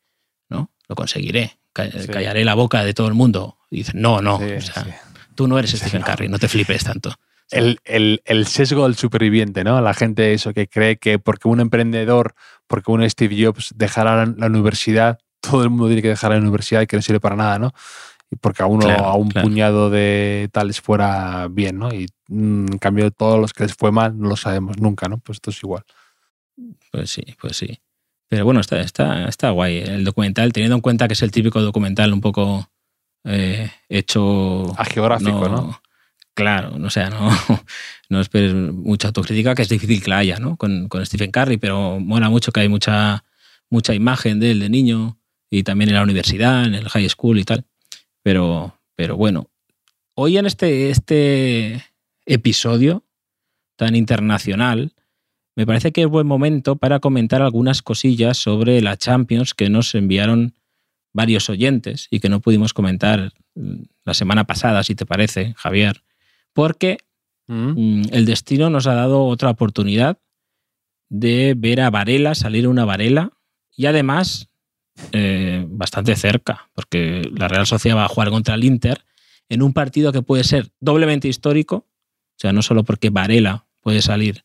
[0.49, 0.71] ¿no?
[0.89, 2.07] Lo conseguiré, Ca- Sí.
[2.07, 3.59] callaré la boca de todo el mundo.
[3.71, 4.91] Y dicen, no, no, Sí, o sea, sí.
[5.35, 7.13] tú no eres Stephen Curry, no te flipes tanto.
[7.51, 9.81] El, el- el sesgo del superviviente, ¿no?
[9.81, 12.35] La gente eso que cree que porque un emprendedor,
[12.67, 16.81] porque un Steve Jobs dejara la, universidad, todo el mundo tiene que dejar la universidad
[16.83, 17.73] y que no sirve para nada, ¿no?
[18.31, 19.47] Y porque a uno, Claro, a un claro.
[19.47, 21.93] puñado de tales fuera bien, ¿no?
[21.95, 25.19] Y mm, en cambio todos los que les fue mal no lo sabemos nunca, ¿no?
[25.19, 25.85] Pues esto es igual.
[26.91, 27.79] Pues sí, pues sí.
[28.29, 31.61] Pero bueno, está, está, está guay el documental, teniendo en cuenta que es el típico
[31.61, 32.69] documental un poco
[33.25, 35.81] eh, hecho A geográfico, ¿no?
[36.35, 37.31] Claro, no, o sea, no,
[38.09, 40.57] no esperes mucha autocrítica, que es difícil que la haya, ¿no?
[40.57, 43.25] Con, con Stephen Curry, pero mola mucho que hay mucha,
[43.71, 45.19] mucha imagen de él de niño
[45.51, 47.65] y también en la universidad, en el high school y tal.
[48.23, 49.49] Pero, pero bueno,
[50.15, 51.85] hoy en este, este
[52.27, 53.05] episodio
[53.77, 54.93] tan internacional,
[55.57, 59.95] me parece que es buen momento para comentar algunas cosillas sobre la Champions que nos
[59.95, 60.55] enviaron
[61.13, 63.33] varios oyentes y que no pudimos comentar
[64.05, 66.03] la semana pasada, si te parece, Javier,
[66.55, 66.97] porque
[67.47, 68.01] Mm.
[68.01, 70.19] mm, el destino nos ha dado otra oportunidad
[71.11, 73.33] de ver a Varela salir una Varela
[73.77, 74.49] y además
[75.13, 79.05] eh, bastante cerca, porque la Real Sociedad va a jugar contra el Inter
[79.49, 84.01] en un partido que puede ser doblemente histórico, o sea, no solo porque Varela puede
[84.01, 84.45] salir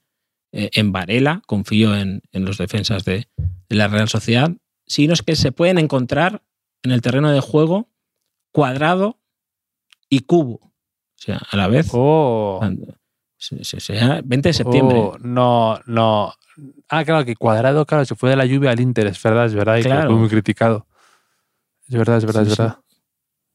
[0.51, 4.51] eh, en Varela, confío en, en los defensas de, de la Real Sociedad,
[4.87, 6.43] sino es que se pueden encontrar
[6.81, 7.89] en el terreno de juego
[8.51, 9.19] cuadrado
[10.09, 10.68] y cubo,
[11.19, 11.89] o sea, a la vez.
[11.93, 12.59] Oh.
[13.37, 14.97] Se- se- sea 20 de septiembre.
[14.99, 16.33] Oh, no, no.
[16.89, 19.53] Ah, claro, que Cuadrado, claro, se fue de la lluvia al Inter, es verdad, es
[19.53, 20.09] verdad, y Claro.
[20.09, 20.87] fue muy criticado.
[21.87, 22.61] Es verdad, es verdad, Sí, es sí.
[22.61, 22.79] verdad.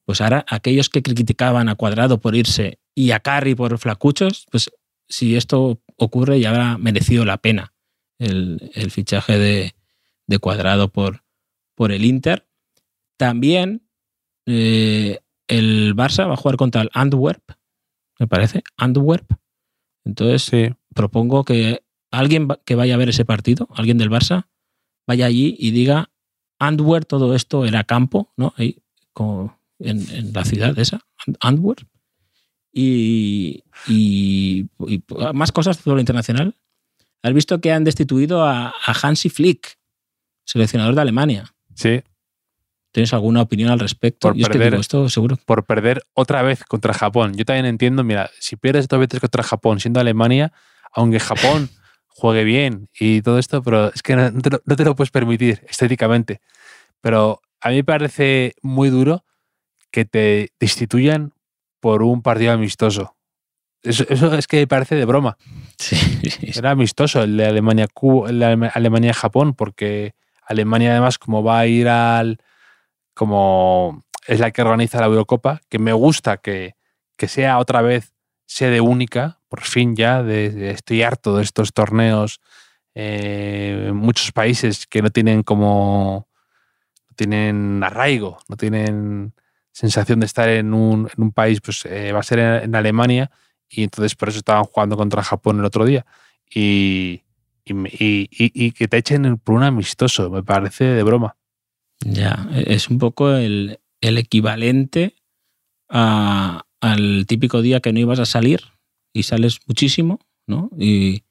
[0.06, 4.70] Pues ahora aquellos que criticaban a Cuadrado por irse y a Carry por flacuchos, pues
[5.08, 7.72] si esto ocurre ya habrá merecido la pena
[8.18, 9.74] el, el fichaje de,
[10.26, 11.22] de Cuadrado por,
[11.74, 12.46] por el Inter.
[13.18, 13.86] También
[14.46, 17.42] eh, el Barça va a jugar contra el Antwerp,
[18.18, 19.30] me parece, Antwerp,
[20.04, 20.74] Entonces, Sí.
[20.94, 24.46] propongo que alguien que vaya a ver ese partido, alguien del Barça,
[25.06, 26.10] vaya allí y diga,
[26.58, 28.52] Antwerp, todo esto era campo, ¿no?
[28.56, 31.88] Ahí, como en, en la ciudad esa, Ant- Antwerp.
[32.72, 35.02] Y, y- y
[35.32, 36.56] más cosas de fútbol internacional.
[37.22, 39.78] ¿Has visto que han destituido a, a Hansi Flick,
[40.44, 41.54] seleccionador de Alemania?
[41.74, 42.02] Sí.
[42.94, 44.28] ¿Tienes alguna opinión al respecto?
[44.28, 45.36] Por Yo es que perder- digo esto seguro.
[45.44, 47.34] Por perder otra vez contra Japón.
[47.34, 50.52] Yo también entiendo, mira, si pierdes dos veces contra Japón siendo Alemania,
[50.92, 51.70] aunque Japón
[52.06, 55.10] juegue bien y todo esto, pero es que no te, lo, no te lo puedes
[55.10, 56.40] permitir estéticamente.
[57.00, 59.24] Pero a mí me parece muy duro
[59.90, 61.32] que te destituyan
[61.80, 63.16] por un partido amistoso.
[63.82, 65.36] Eso, eso es que me parece de broma.
[65.78, 65.96] Sí,
[66.56, 70.14] Era amistoso el de Alemania Cuba, el de Alema- Alemania Japón, porque
[70.46, 72.38] Alemania además como va a ir al
[73.14, 76.76] como es la que organiza la Eurocopa, que me gusta que,
[77.16, 78.14] que sea otra vez
[78.46, 82.40] sede única, por fin ya, de, de- estoy harto de estos torneos
[82.94, 86.28] eh, en muchos países que no tienen como
[87.08, 89.34] no tienen arraigo, no tienen
[89.72, 93.30] sensación de estar en un, país, pues eh, va a ser en, Alemania
[93.68, 96.06] y entonces por eso estaban jugando contra Japón el otro día.
[96.48, 97.22] Y-
[97.64, 101.36] y que te echen por un amistoso, me parece de broma.
[102.00, 105.14] Ya, es un poco el, el equivalente
[105.88, 108.60] a- al típico día que no ibas a salir
[109.12, 110.70] y sales muchísimo, ¿no?
[110.78, 111.22] Y,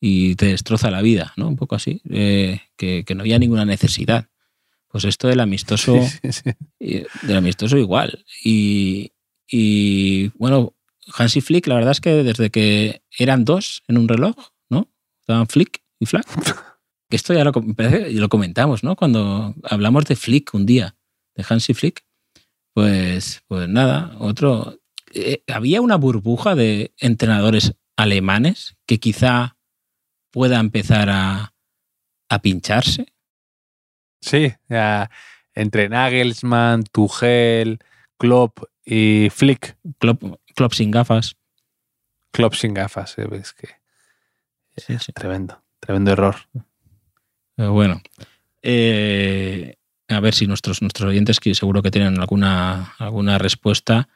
[0.00, 1.48] y te destroza la vida, ¿no?
[1.48, 4.28] Un poco así, eh, que, que no había ninguna necesidad.
[4.88, 6.50] Pues esto del amistoso, Sí, sí, sí.
[6.78, 8.24] y del amistoso igual.
[8.44, 9.12] Y,
[9.50, 10.74] y, bueno,
[11.14, 14.34] Hansi Flick, la verdad es que desde que eran dos en un reloj,
[14.70, 14.88] ¿no?
[15.20, 16.26] Estaban Flick y Flack.
[17.12, 18.96] Que esto ya lo, comentamos, ¿no?
[18.96, 20.96] Cuando hablamos de Flick un día,
[21.34, 22.06] de Hansi Flick.
[22.72, 24.78] Pues, pues nada, otro.
[25.12, 29.58] eh, había una burbuja de entrenadores alemanes que quizá
[30.30, 31.52] pueda empezar a,
[32.30, 33.12] a pincharse.
[34.22, 35.10] Sí, ya,
[35.52, 37.78] entre Nagelsmann, Tuchel,
[38.16, 39.76] Klopp y Flick.
[39.98, 40.22] Klopp,
[40.54, 41.36] Klopp sin gafas.
[42.30, 43.28] Klopp sin gafas, ¿eh?
[43.32, 43.68] es que
[44.78, 45.12] Sí, sí.
[45.12, 46.36] tremendo, tremendo error.
[47.56, 48.00] Pero bueno,
[48.62, 49.76] eh,
[50.08, 54.08] a ver si nuestros, nuestros oyentes, que seguro que tienen alguna, alguna respuesta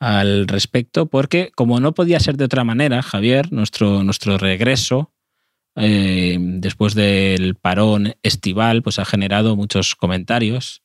[0.00, 5.12] al respecto, porque como no podía ser de otra manera, Javier, nuestro, nuestro regreso
[5.76, 10.82] eh, después del parón estival, pues ha generado muchos comentarios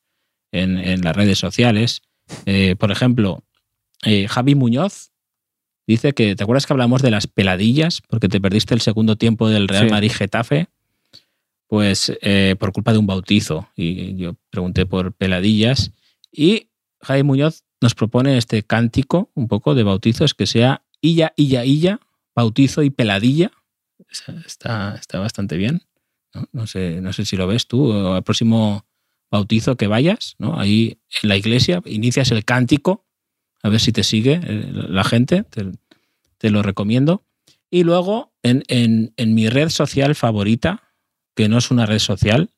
[0.52, 2.02] en, en las redes sociales.
[2.46, 3.44] Eh, por ejemplo,
[4.04, 5.12] eh, Javi Muñoz
[5.88, 8.02] dice que, ¿te acuerdas que hablamos de las peladillas?
[8.08, 9.92] Porque te perdiste el segundo tiempo del Real Sí.
[9.92, 10.68] Madrid-Getafe
[11.74, 13.68] pues eh, por culpa de un bautizo.
[13.76, 15.92] Y yo pregunté por peladillas.
[16.32, 16.68] Y
[17.02, 22.00] Jaime Muñoz nos propone este cántico un poco de bautizos que sea Illa, Illa, Illa,
[22.36, 23.52] bautizo y peladilla.
[24.46, 25.82] Está, está bastante bien.
[26.52, 26.68] ¿no?
[26.68, 27.92] Sé, no sé si lo ves tú.
[27.92, 28.86] Al próximo
[29.32, 30.60] bautizo que vayas, ¿no?
[30.60, 33.04] ahí en la iglesia, inicias el cántico,
[33.64, 35.72] a ver si te sigue eh, la gente, te,
[36.38, 37.24] te lo recomiendo.
[37.72, 40.93] Y luego en, en, en mi red social favorita,
[41.36, 42.52] que no es una red social,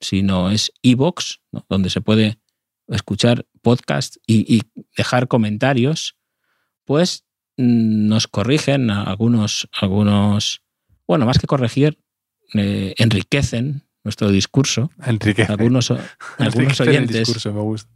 [0.00, 1.64] sino es Evox, ¿no?
[1.68, 2.38] donde se puede
[2.88, 4.62] escuchar podcast y, y
[4.96, 6.16] dejar comentarios,
[6.84, 7.24] pues
[7.56, 10.62] mm, nos corrigen algunos, algunos,
[11.06, 11.98] bueno, más que corregir,
[12.54, 14.90] eh, enriquecen nuestro discurso.
[15.04, 15.42] Enrique.
[15.42, 15.90] Algunos,
[16.38, 17.18] algunos el oyentes.
[17.18, 17.90] discurso, me gusta.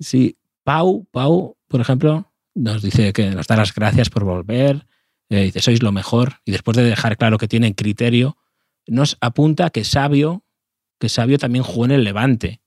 [0.00, 4.86] Sí, Pau, Pau, por ejemplo, nos dice que nos da las gracias por volver,
[5.28, 8.36] eh, dice, sois lo mejor, y después de dejar claro que tienen criterio,
[8.86, 10.44] nos apunta que Sabio,
[11.00, 12.60] que Sabio también jugó en el Levante.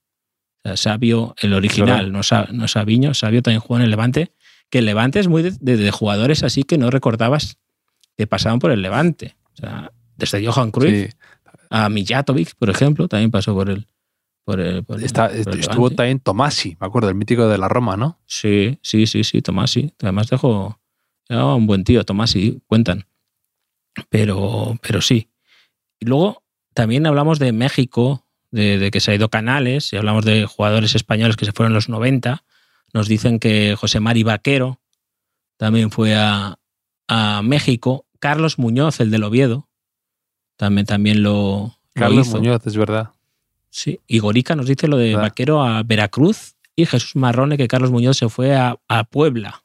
[0.64, 2.46] O sea, Sabio, el original, Claro.
[2.52, 4.32] no, no Sabiño, Sabio también jugó en el Levante,
[4.70, 7.58] que el Levante es muy de, de- de jugadores así que no recordabas
[8.16, 9.36] que pasaban por el Levante.
[9.54, 11.16] O sea, desde Johan Cruyff Sí,
[11.70, 13.86] a Mijatovic, por ejemplo, también pasó por el...
[14.44, 17.58] Por el, por el- está- por el estuvo también Tomasi, me acuerdo, el mítico de
[17.58, 18.20] la Roma, ¿no?
[18.26, 19.92] Sí, sí, sí, sí, Tomás, sí.
[20.00, 20.80] Además dejó
[21.28, 23.06] era un buen tío, Tomás, sí, cuentan.
[24.08, 25.28] Pero, pero sí.
[25.98, 26.42] Y luego
[26.74, 30.94] también hablamos de México, de, de que se ha ido Canales, y hablamos de jugadores
[30.94, 32.44] españoles que se fueron en los 90.
[32.92, 34.80] Nos dicen que José Mari Vaquero
[35.56, 36.58] también fue a,
[37.08, 38.06] a México.
[38.18, 39.68] Carlos Muñoz, el del Oviedo,
[40.56, 42.38] también, también lo, lo Carlos hizo.
[42.38, 43.10] Muñoz, es verdad.
[43.70, 45.22] Sí, y Gorica nos dice lo de ¿Verdad?
[45.22, 49.64] Vaquero a Veracruz y Jesús Marrone que Carlos Muñoz se fue a, a Puebla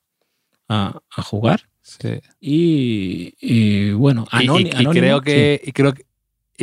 [0.67, 1.69] a, a jugar.
[1.81, 2.19] Sí.
[2.41, 5.23] Y, y, bueno, Y- y, Anoni- y Anónimo, creo sí.
[5.25, 6.05] que y creo que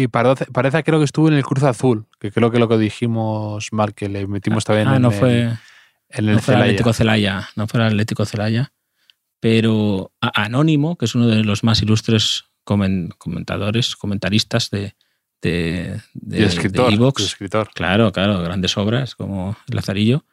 [0.02, 2.78] y parece, parece creo que estuvo en el Cruz Azul, que creo que lo que
[2.78, 5.58] dijimos mal, que le metimos también Ah, en, no el, fue, en
[6.10, 6.62] el no fue el Celaya.
[6.64, 8.72] Atlético Celaya, no fue el Atlético Celaya.
[9.40, 14.94] pero Anónimo, que es uno de los más ilustres comentadores, comentaristas de,
[15.42, 17.70] de, de, escritor, escritor.
[17.74, 20.24] Claro, claro, grandes obras como Lazarillo.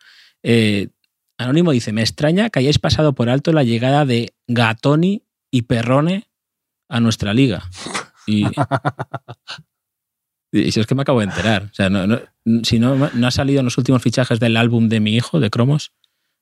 [0.43, 0.89] Eh,
[1.38, 6.28] Anónimo dice: Me extraña que hayáis pasado por alto la llegada de Gatoni y Perrone
[6.89, 7.63] a nuestra liga.
[8.26, 8.45] Y,
[10.51, 11.63] y si es que me acabo de enterar.
[11.63, 11.89] O sea,
[12.63, 15.49] si no, no ha salido en los últimos fichajes del álbum de mi hijo, de
[15.49, 15.91] Cromos,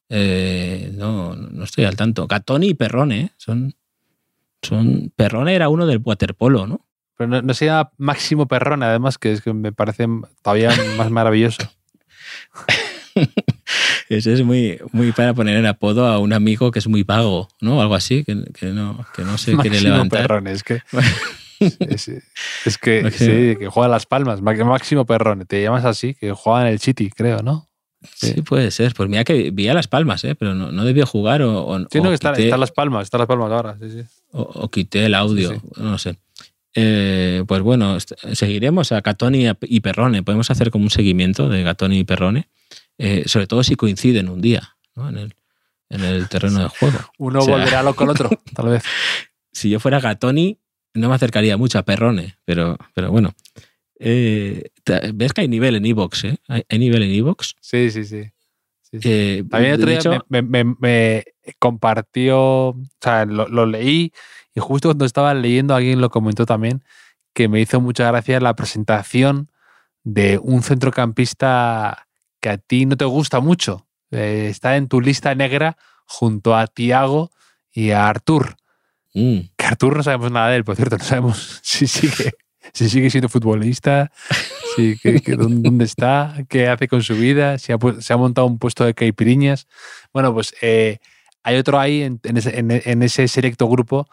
[0.09, 2.27] eh, no, no estoy al tanto.
[2.27, 3.31] Gatoni y Perrone, ¿eh?
[3.38, 3.75] son,
[4.61, 5.11] son.
[5.15, 6.86] Perrone era uno del waterpolo, ¿no?
[7.17, 10.07] Pero no, no se llama Máximo Perrone, además, que es que me parece
[10.41, 11.63] todavía más maravilloso.
[14.09, 17.47] Eso es muy, muy para poner el apodo a un amigo que es muy vago,
[17.61, 17.81] ¿no?
[17.81, 20.21] Algo así, que, que no, que no se quiere levantar.
[20.21, 20.81] Perrone, es que.
[22.66, 24.41] es, que, sí, que juega Las Palmas.
[24.41, 27.70] Máximo Perrone, te llamas así, que juega en el City, creo, ¿no?
[28.16, 28.41] Sí.
[28.41, 28.93] puede ser.
[28.93, 30.36] Pues mira que vi a Las Palmas, ¿eh?
[30.36, 31.66] pero no, no debió jugar o.
[31.66, 34.03] o sí, que está, Las Palmas, está Las Palmas ahora, sí, sí.
[34.32, 36.18] O, quité el audio, no sé.
[36.76, 40.24] Eh, pues bueno, seguiremos a Gatoni y Perrone.
[40.24, 42.49] Podemos hacer como un seguimiento de Gatoni y Perrone,
[42.97, 45.09] eh, sobre todo si coinciden un día ¿no?
[45.09, 45.36] en, el,
[45.89, 46.99] en, el, terreno de juego.
[47.20, 48.84] Uno volverá loco el otro, tal vez.
[49.51, 50.57] Si yo fuera Gatoni,
[50.94, 53.34] no me acercaría mucho a Perrone, pero, pero bueno.
[54.00, 54.70] Eh,
[55.14, 56.26] ¿Ves que hay nivel en Evox?
[56.26, 56.38] Eh?
[56.48, 57.56] ¿Hay, nivel en Evox?
[57.62, 58.30] Sí, sí, sí.
[59.50, 61.24] También otro día me,
[61.58, 64.12] compartió, o sea, lo, leí
[64.54, 66.84] y justo cuando estaba leyendo alguien lo comentó también,
[67.34, 69.50] que me hizo mucha gracia la presentación
[70.04, 72.08] de un centrocampista
[72.39, 73.88] que a ti no te gusta mucho.
[74.12, 77.32] Eh, está en tu lista negra junto a Tiago
[77.72, 78.58] y a Artur.
[79.14, 79.39] Mm.
[79.64, 82.34] Que Artur no sabemos nada de él, por cierto, no sabemos si sigue,
[82.74, 84.11] si sigue siendo futbolista,
[84.76, 84.99] si,
[85.38, 89.68] dónde está, qué hace con su vida, si se ha montado un puesto de caipiriñas.
[90.11, 90.97] Bueno, pues eh,
[91.43, 92.20] hay otro ahí en,
[93.03, 94.09] ese, selecto grupo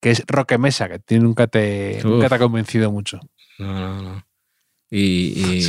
[0.00, 3.20] que es Roque Mesa, que nunca te, nunca te ha convencido mucho.
[3.58, 4.26] No, no, no.
[4.90, 5.68] Y.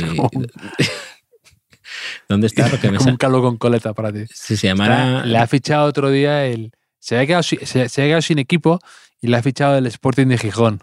[2.26, 3.10] ¿Dónde está Roque Mesa?
[3.10, 4.24] Un calo con coleta para ti.
[4.32, 5.26] Si se llamara.
[5.26, 6.72] le ha fichado otro día el.
[7.04, 8.78] Se había, quedado, se, sin equipo
[9.20, 10.82] y le ha fichado el Sporting de Gijón.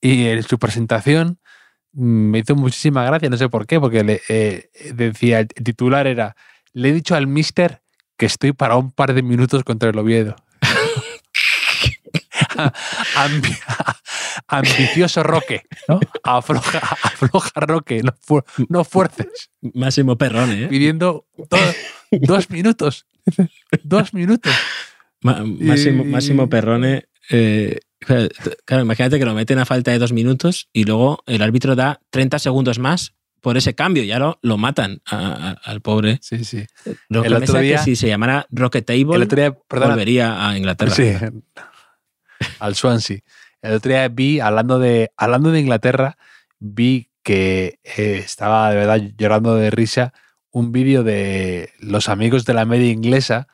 [0.00, 1.38] Y en su presentación
[1.92, 6.34] me hizo muchísima gracia, no sé por qué, porque le, eh, decía, el titular era,
[6.72, 7.80] le he dicho al mister
[8.16, 10.34] que estoy para un par de minutos contra el Oviedo.
[14.48, 16.00] ambicioso Roque, ¿no?
[16.24, 18.02] Afloja, afloja Roque,
[18.68, 19.50] no, fuerces.
[19.74, 20.66] Máximo Perrone, ¿eh?
[20.66, 21.28] Pidiendo
[22.10, 23.06] dos minutos.
[23.84, 24.52] dos minutos.
[25.20, 27.08] Máximo, Perrone.
[27.30, 27.78] Eh,
[28.64, 32.00] claro, imagínate que lo meten a falta de dos minutos y luego el árbitro da
[32.10, 34.04] 30 segundos más por ese cambio.
[34.04, 36.18] Ya lo, lo matan al pobre.
[36.22, 36.66] Sí, sí.
[37.10, 40.94] el otro día, que si se llamara Rocket Table, el volvería a Inglaterra.
[40.94, 41.12] Sí,
[42.58, 43.18] al Swansea.
[43.62, 46.18] El otro día vi, hablando de, hablando de Inglaterra,
[46.58, 50.12] vi que eh, estaba de verdad llorando de risa
[50.52, 53.48] un vídeo de los amigos de la media inglesa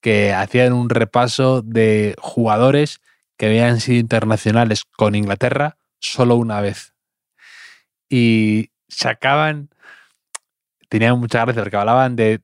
[0.00, 3.00] que hacían un repaso de jugadores
[3.36, 6.94] que habían sido internacionales con Inglaterra solo una vez.
[8.08, 9.70] Y sacaban,
[10.88, 12.42] tenían mucha gracia porque hablaban de,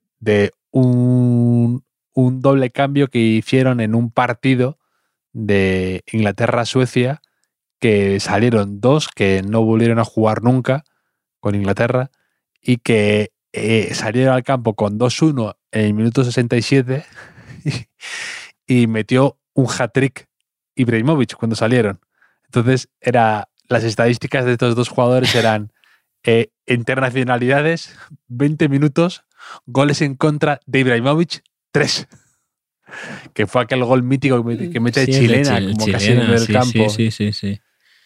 [0.70, 4.78] un, un doble cambio que hicieron en un partido
[5.32, 7.20] de Inglaterra-Suecia,
[7.78, 10.84] que salieron dos que no volvieron a jugar nunca
[11.40, 12.10] con Inglaterra
[12.62, 17.04] y que eh, salieron al campo con 2-1 en el minuto 67
[18.66, 20.28] y, metió un hat-trick
[20.74, 22.00] Ibrahimovic cuando salieron.
[22.44, 25.72] Entonces, era, las estadísticas de estos dos jugadores eran
[26.24, 27.96] eh, internacionalidades,
[28.28, 29.24] 20 minutos,
[29.66, 31.42] goles en contra de Ibrahimovic,
[31.72, 32.08] 3
[33.34, 36.88] que fue aquel gol mítico que mete chilena, como casi en el campo.
[36.88, 37.60] Sí, sí, sí.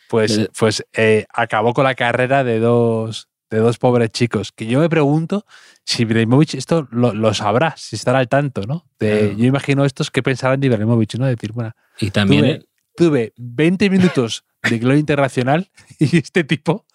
[0.09, 4.53] Pues, pues eh, acabó con la carrera de dos, de dos pobres chicos.
[4.53, 5.44] Que yo me pregunto
[5.84, 8.86] si Ibrahimovic esto lo, sabrá, si estará al tanto, ¿no?
[9.01, 11.26] Yo imagino estos que pensarán de Ibrahimovic, ¿no?
[11.26, 12.64] Decir, bueno, y también
[12.96, 16.86] tuve, 20 minutos de gloria internacional y este tipo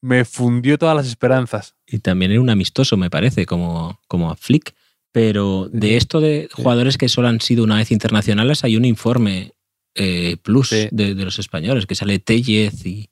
[0.00, 1.74] me fundió todas las esperanzas.
[1.86, 4.74] Y también era un amistoso, me parece, como, como a Flick.
[5.12, 9.54] Pero de esto de jugadores que solo han sido una vez internacionales, hay un informe
[9.94, 13.08] eh, plus de, los españoles, que sale Tellez y,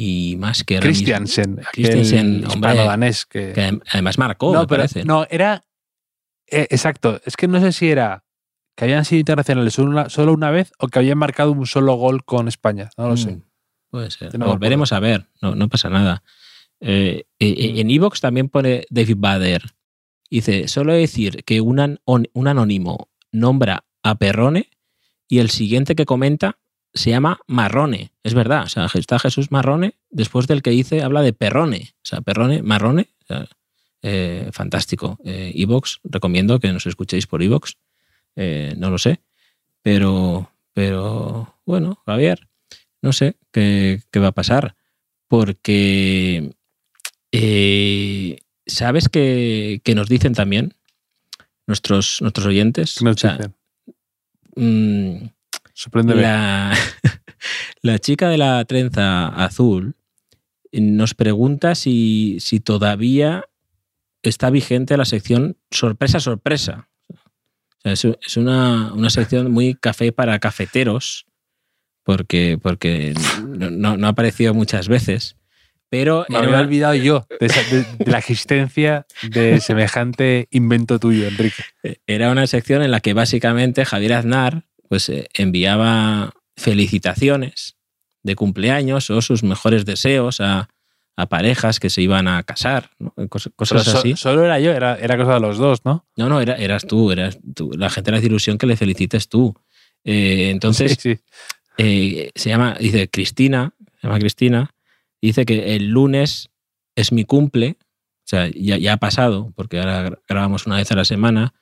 [0.00, 3.80] y más que Christiansen, Christiansen danés que...
[3.90, 5.04] además marcó, no, me parece.
[5.04, 5.66] No, era.
[6.46, 7.20] Eh, exacto.
[7.24, 8.24] Es que no sé si era
[8.76, 12.46] que habían sido internacionales solo una, vez o que habían marcado un solo gol con
[12.46, 12.90] España.
[12.96, 13.32] No lo sé.
[13.32, 13.42] Mm,
[13.90, 14.38] puede ser.
[14.38, 15.26] volveremos a ver.
[15.42, 16.22] No, no pasa nada.
[16.80, 17.80] Eh, mm.
[17.80, 19.62] en Evox también pone David Bader
[20.30, 24.70] Dice, solo decir que un, un anónimo nombra a Perrone
[25.26, 26.58] y el siguiente que comenta
[26.94, 28.12] se llama Marrone.
[28.22, 31.94] Es verdad, o sea, está Jesús Marrone después del que dice, habla de Perrone.
[31.96, 33.48] O sea, Perrone, Marrone, o sea,
[34.02, 35.18] eh, fantástico.
[35.24, 37.76] Eh, Evox, recomiendo que nos escuchéis por Evox.
[38.36, 39.20] Eh, no lo sé,
[39.82, 42.48] pero, pero bueno, Javier,
[43.02, 44.76] no sé qué, qué va a pasar,
[45.26, 46.52] porque
[48.66, 50.74] ¿sabes qué, qué nos dicen también
[51.66, 52.96] nuestros, nuestros oyentes?
[52.98, 53.54] ¿Qué nos O sea, dicen?
[54.56, 55.28] mm,
[55.78, 56.22] Sorpréndeme.
[56.22, 56.76] la,
[57.82, 59.94] la chica de la trenza azul
[60.72, 63.44] nos pregunta si, si todavía
[64.22, 66.88] está vigente la sección sorpresa, sorpresa.
[67.84, 71.26] O sea, es una, una sección muy café para cafeteros,
[72.02, 73.14] porque, porque
[73.46, 75.36] no, no- ha aparecido muchas veces.
[75.90, 80.98] Pero Me había una- olvidado yo de, esa- de- de la existencia de semejante invento
[80.98, 81.62] tuyo, Enrique.
[82.08, 87.76] era una sección en la que básicamente Javier Aznar pues, eh, enviaba felicitaciones
[88.22, 90.68] de cumpleaños o sus mejores deseos a,
[91.16, 93.12] a parejas que se iban a casar, ¿no?
[93.28, 94.16] Cos- cosas so- así.
[94.16, 96.06] solo era yo, era, era cosa de los dos, ¿no?
[96.16, 97.70] No, no, era, eras tú, eras tú.
[97.76, 99.54] La gente le hace ilusión que le felicites tú.
[100.04, 101.20] Eh, entonces, sí, sí.
[101.78, 104.70] eh, se llama, dice Cristina, se llama Cristina,
[105.20, 106.50] dice que el lunes
[106.96, 110.90] es mi cumple, o sea, ya, ya ha pasado, porque ahora gra- grabamos una vez
[110.92, 111.54] a la semana,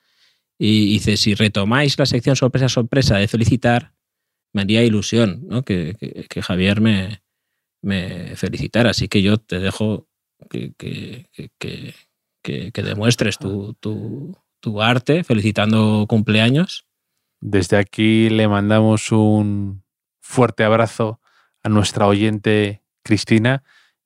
[0.59, 3.93] y dice, si retomáis la sección sorpresa, sorpresa de felicitar,
[4.53, 5.63] me haría ilusión ¿no?
[5.63, 7.21] que, que- que Javier me,
[7.81, 10.07] me felicitara, así que yo te dejo
[10.49, 11.27] que, que-
[12.83, 16.85] demuestres tu, tu- tu arte felicitando cumpleaños.
[17.39, 19.83] Desde aquí le mandamos un
[20.21, 21.19] fuerte abrazo
[21.63, 23.63] a nuestra oyente Cristina,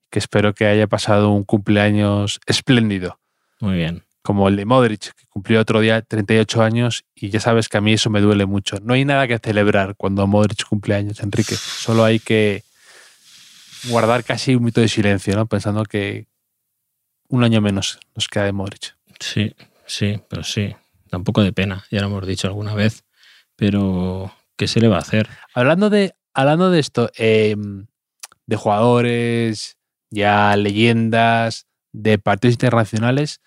[0.10, 3.20] que espero que haya pasado un cumpleaños espléndido,
[3.62, 4.04] Muy bien.
[4.22, 7.82] Como el de Modric, que cumplió otro día 38 años y ya sabes que a
[7.82, 8.78] mí eso me duele mucho.
[8.82, 11.56] No hay nada que celebrar cuando Modric cumple años, Enrique.
[11.56, 12.64] Solo hay que
[13.86, 15.48] guardar casi un mito de silencio, ¿no?
[15.48, 16.28] Pensando que
[17.30, 18.96] un año menos nos queda de Modric.
[19.20, 19.56] Sí,
[19.86, 20.76] sí, pero sí.
[21.10, 23.04] Da un poco de pena, ya lo hemos dicho alguna vez.
[23.56, 25.28] Pero, ¿qué se le va a hacer?
[25.54, 27.56] Hablando de, hablando de esto, eh,
[28.46, 29.78] de jugadores,
[30.10, 33.42] ya leyendas, de partidos internacionales,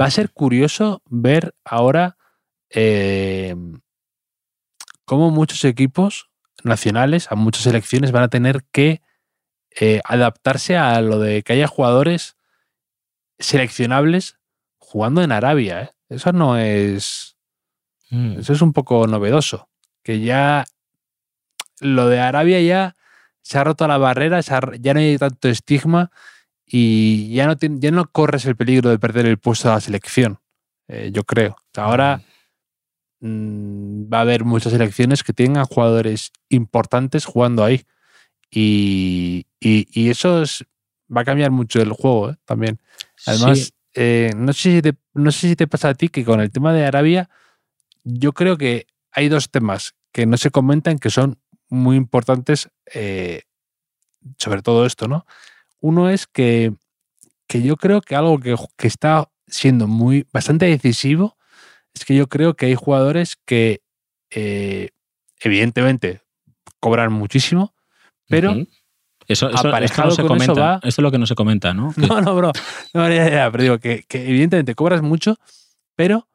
[0.00, 2.16] va a ser curioso ver ahora
[2.70, 3.54] eh,
[5.04, 6.30] cómo muchos equipos
[6.62, 9.02] nacionales, a muchas selecciones, van a tener que
[9.78, 12.36] eh, adaptarse a lo de que haya jugadores
[13.38, 14.38] seleccionables
[14.78, 15.82] jugando en Arabia.
[15.82, 15.90] ¿eh?
[16.08, 17.36] Eso no es.
[18.10, 19.68] Mm, Eso es un poco novedoso.
[20.02, 20.64] Que ya
[21.80, 22.96] lo de Arabia ya
[23.42, 26.10] se ha roto la barrera, ha- ya no hay tanto estigma
[26.72, 30.38] y ya no, ya no corres el peligro de perder el puesto a la selección,
[30.88, 31.56] eh, yo creo.
[31.76, 32.22] Ahora
[33.20, 37.84] mm, va a haber muchas selecciones que tengan jugadores importantes jugando ahí.
[38.50, 40.64] Y, y- y eso es-
[41.14, 42.36] va a cambiar mucho el juego ¿eh?
[42.44, 42.78] también.
[43.26, 46.24] Además, sí, eh, no, sé si te, no sé si te pasa a ti que
[46.24, 47.28] con el tema de Arabia,
[48.04, 53.42] yo creo que hay dos temas que no se comentan que son muy importantes eh,
[54.38, 55.26] sobre todo esto, ¿no?
[55.80, 56.72] Uno es que,
[57.48, 61.36] que yo creo que algo que, que está siendo muy bastante decisivo
[61.94, 63.80] es que yo creo que hay jugadores que
[64.30, 64.90] eh,
[65.40, 66.20] evidentemente
[66.80, 67.74] cobran muchísimo,
[68.28, 68.54] pero.
[69.28, 70.60] Eso, aparejado no se con eso comenta.
[70.60, 71.94] va- Esto es lo que no se comenta, ¿no?
[71.96, 72.50] No, no, bro.
[72.94, 75.36] No, ya, ya, pero digo que, que evidentemente cobras mucho,
[75.94, 76.28] pero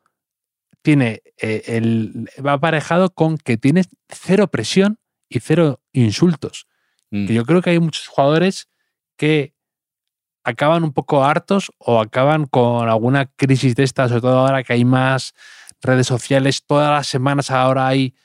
[0.82, 6.68] tiene eh, el, va aparejado con que tienes cero presión y cero insultos.
[7.12, 8.70] Mm, Que yo creo que hay muchos jugadores
[9.18, 9.54] que
[10.44, 14.74] acaban un poco hartos o acaban con alguna crisis de estas, sobre todo ahora que
[14.74, 15.34] hay más
[15.82, 16.64] redes sociales.
[16.66, 18.16] Todas las semanas ahora hay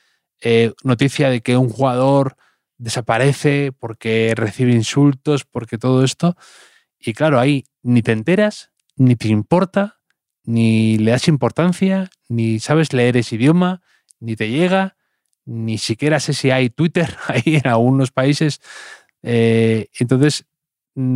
[0.43, 2.37] eh, noticia de que un jugador
[2.77, 6.37] desaparece porque recibe insultos, porque todo esto.
[6.99, 10.01] Y claro, ahí ni te enteras, ni te importa,
[10.45, 13.83] ni le das importancia, ni sabes leer ese idioma,
[14.19, 14.97] ni te llega,
[15.45, 18.61] ni siquiera sé si hay Twitter ahí en algunos países.
[19.23, 20.47] Eh, entonces,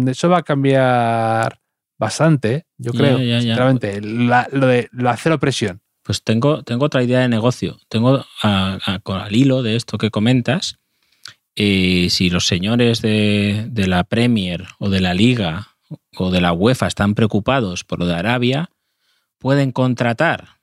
[0.06, 1.60] eso va a cambiar
[1.98, 4.00] bastante, yo creo, sinceramente.
[4.00, 5.80] La- lo de la cero presión.
[6.02, 7.78] Pues tengo, tengo otra idea de negocio.
[7.88, 10.78] Tengo a- a- con al hilo de esto que comentas.
[11.56, 15.68] eh, si los señores de, de la Premier o de la Liga
[16.16, 18.70] o de la UEFA están preocupados por lo de Arabia,
[19.38, 20.56] pueden contratar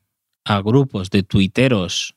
[0.43, 2.15] a grupos de tuiteros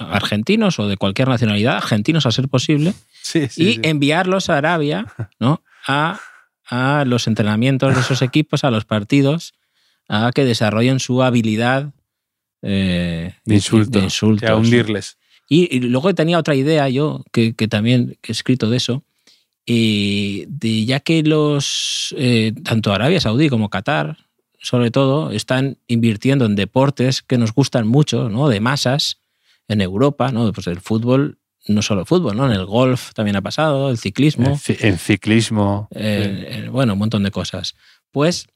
[0.00, 5.06] argentinos o de cualquier nacionalidad, argentinos a ser posible, Sí, y enviarlos a Arabia,
[5.38, 5.62] ¿no?
[5.86, 6.20] A,
[6.66, 9.54] a los entrenamientos de esos equipos, a los partidos,
[10.08, 11.92] a que desarrollen su habilidad
[12.62, 13.98] eh, De insulto.
[13.98, 14.50] de insultos.
[14.50, 15.18] Hundirles.
[15.48, 19.04] Y, y luego tenía otra idea yo, que, que también he escrito de eso,
[19.64, 24.16] y de ya que los, eh, tanto Arabia Saudí como Qatar,
[24.60, 28.48] sobre todo, están invirtiendo en deportes que nos gustan mucho, ¿no?
[28.48, 29.18] de masas,
[29.68, 30.50] en Europa, ¿no?
[30.52, 31.37] pues el fútbol,
[31.68, 32.46] no solo el fútbol, ¿no?
[32.46, 34.46] en el golf también ha pasado, el ciclismo.
[34.46, 35.88] En, ci- en ciclismo.
[36.70, 37.74] Bueno, un montón de cosas.
[38.10, 38.46] Pues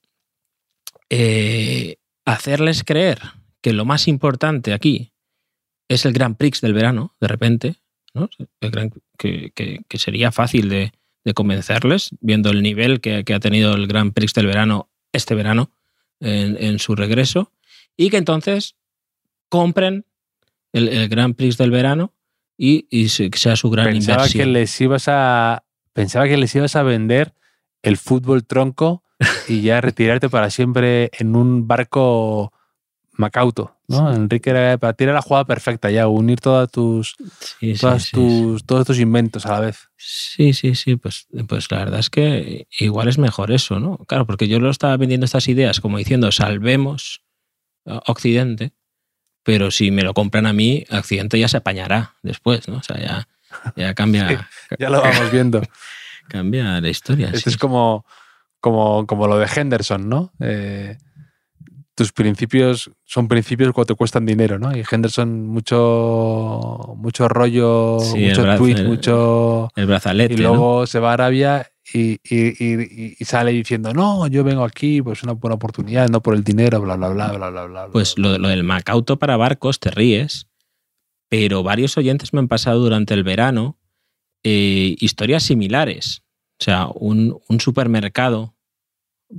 [1.11, 3.21] eh, hacerles creer
[3.61, 5.13] que lo más importante aquí
[5.89, 7.77] es el Grand Prix del verano, de repente,
[8.15, 8.29] ¿no?
[8.61, 10.93] El Gran- que, que- que sería fácil de,
[11.25, 15.35] de convencerles, viendo el nivel que, que ha tenido el Grand Prix del verano este
[15.35, 15.71] verano
[16.21, 17.53] en, en su regreso,
[17.97, 18.77] y que entonces
[19.51, 20.07] compren
[20.73, 22.15] el, el Grand Prix del verano
[22.57, 24.53] y, y se- que sea su gran Pensaba que inversión.
[24.53, 25.65] les ibas a.
[25.93, 27.35] Pensaba que les ibas a vender
[27.83, 29.03] el fútbol tronco
[29.49, 32.53] y ya retirarte para siempre en un barco
[33.15, 34.11] Macauto, ¿no?
[34.13, 37.15] Enrique era para ti era la jugada perfecta ya, unir todas tus,
[37.61, 38.17] Sí, todas sí, sí.
[38.17, 39.91] tus, todos tus inventos a la vez.
[39.99, 43.99] Sí, sí, sí, pues, pues la verdad es que igual es mejor eso, ¿no?
[44.09, 47.23] Claro, porque yo lo estaba vendiendo estas ideas como diciendo salvemos
[47.85, 48.73] Occidente,
[49.43, 52.77] pero si me lo compran a mí, Occidente ya se apañará después, ¿no?
[52.77, 53.29] O sea, ya,
[53.77, 55.63] ya cambia, Ya lo vamos viendo.
[56.29, 57.27] cambia la historia.
[57.27, 57.51] Esto sí.
[57.51, 58.07] es como,
[58.61, 60.33] como, como lo de Henderson, ¿no?
[60.41, 60.97] Eh,
[61.95, 64.77] tus principios son principios cuando te cuestan dinero, ¿no?
[64.77, 69.71] Y Henderson, mucho, mucho rollo, Sí, el mucho brazo, tweet, el- mucho.
[69.77, 70.49] El brazalete, Y ¿no?
[70.51, 75.03] luego se va a Arabia y, y- y- y sale diciendo, no, yo vengo aquí,
[75.03, 77.89] pues una buena oportunidad, no por el dinero, bla, bla, bla, bla, bla, bla.
[77.93, 80.49] Pues bla, lo, lo del Macauto para barcos, te ríes,
[81.29, 83.79] pero varios oyentes me han pasado durante el verano
[84.45, 86.23] eh, historias similares.
[86.61, 88.55] O sea, un, un supermercado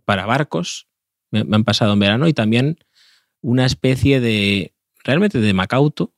[0.06, 0.88] para barcos
[1.34, 2.78] me, me han pasado en verano y también
[3.42, 4.74] una especie de,
[5.04, 6.14] realmente de Macauto,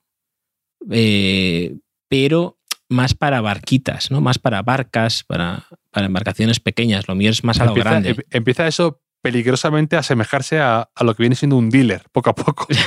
[0.91, 4.21] eh, pero más para barquitas, ¿no?
[4.21, 7.07] Más para barcas, para, para embarcaciones pequeñas.
[7.07, 8.09] Lo mío es más a lo empieza, grande.
[8.11, 12.29] em- empieza eso peligrosamente a asemejarse a, a lo que viene siendo un dealer, poco
[12.29, 12.67] a poco.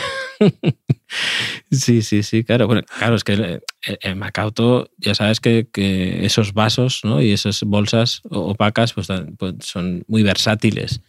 [1.71, 2.67] Sí, sí, sí, claro.
[2.67, 7.21] Bueno, claro, es que el, el Macauto, ya sabes que, que esos vasos ¿no?
[7.21, 11.01] y esas bolsas opacas pues, pues son muy versátiles.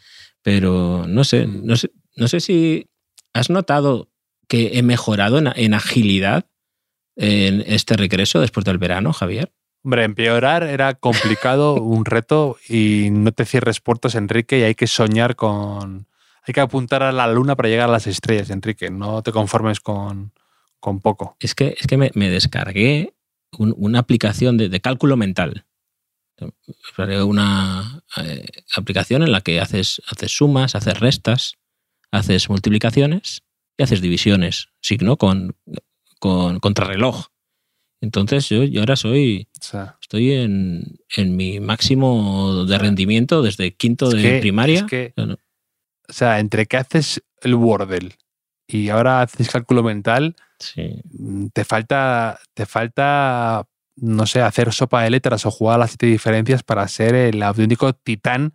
[0.43, 1.65] Pero no sé, Mm.
[1.65, 2.87] no sé, no sé si
[3.33, 4.09] has notado
[4.47, 6.45] que he mejorado en, en agilidad
[7.15, 9.51] en este regreso después del verano, Javier.
[9.83, 14.87] Hombre, empeorar era complicado, un reto, y no te cierres puertas, Enrique, y hay que
[14.87, 16.07] soñar con...
[16.47, 18.89] Hay que apuntar a la luna para llegar a las estrellas, Enrique.
[18.89, 20.31] No te conformes con,
[20.79, 21.35] con poco.
[21.39, 23.13] Es que, es que me, me descargué
[23.57, 25.65] un- una aplicación de, de cálculo mental.
[27.25, 31.53] Una eh, aplicación en la que haces, haces sumas, haces restas,
[32.11, 33.43] haces multiplicaciones
[33.77, 35.55] y haces divisiones, signo con,
[36.19, 37.27] con contrarreloj.
[38.01, 43.75] Entonces yo, yo ahora soy, O sea, estoy en, en mi máximo de rendimiento desde
[43.75, 44.79] quinto de que- primaria.
[44.79, 45.33] es que, No, no.
[46.07, 48.17] o sea, entre que haces el Wordle
[48.67, 51.01] y ahora haces cálculo mental, Sí.
[51.11, 53.65] mm, te falta, te falta,
[54.01, 57.41] no sé, hacer sopa de letras o jugar a las siete diferencias para ser el
[57.43, 58.53] auténtico titán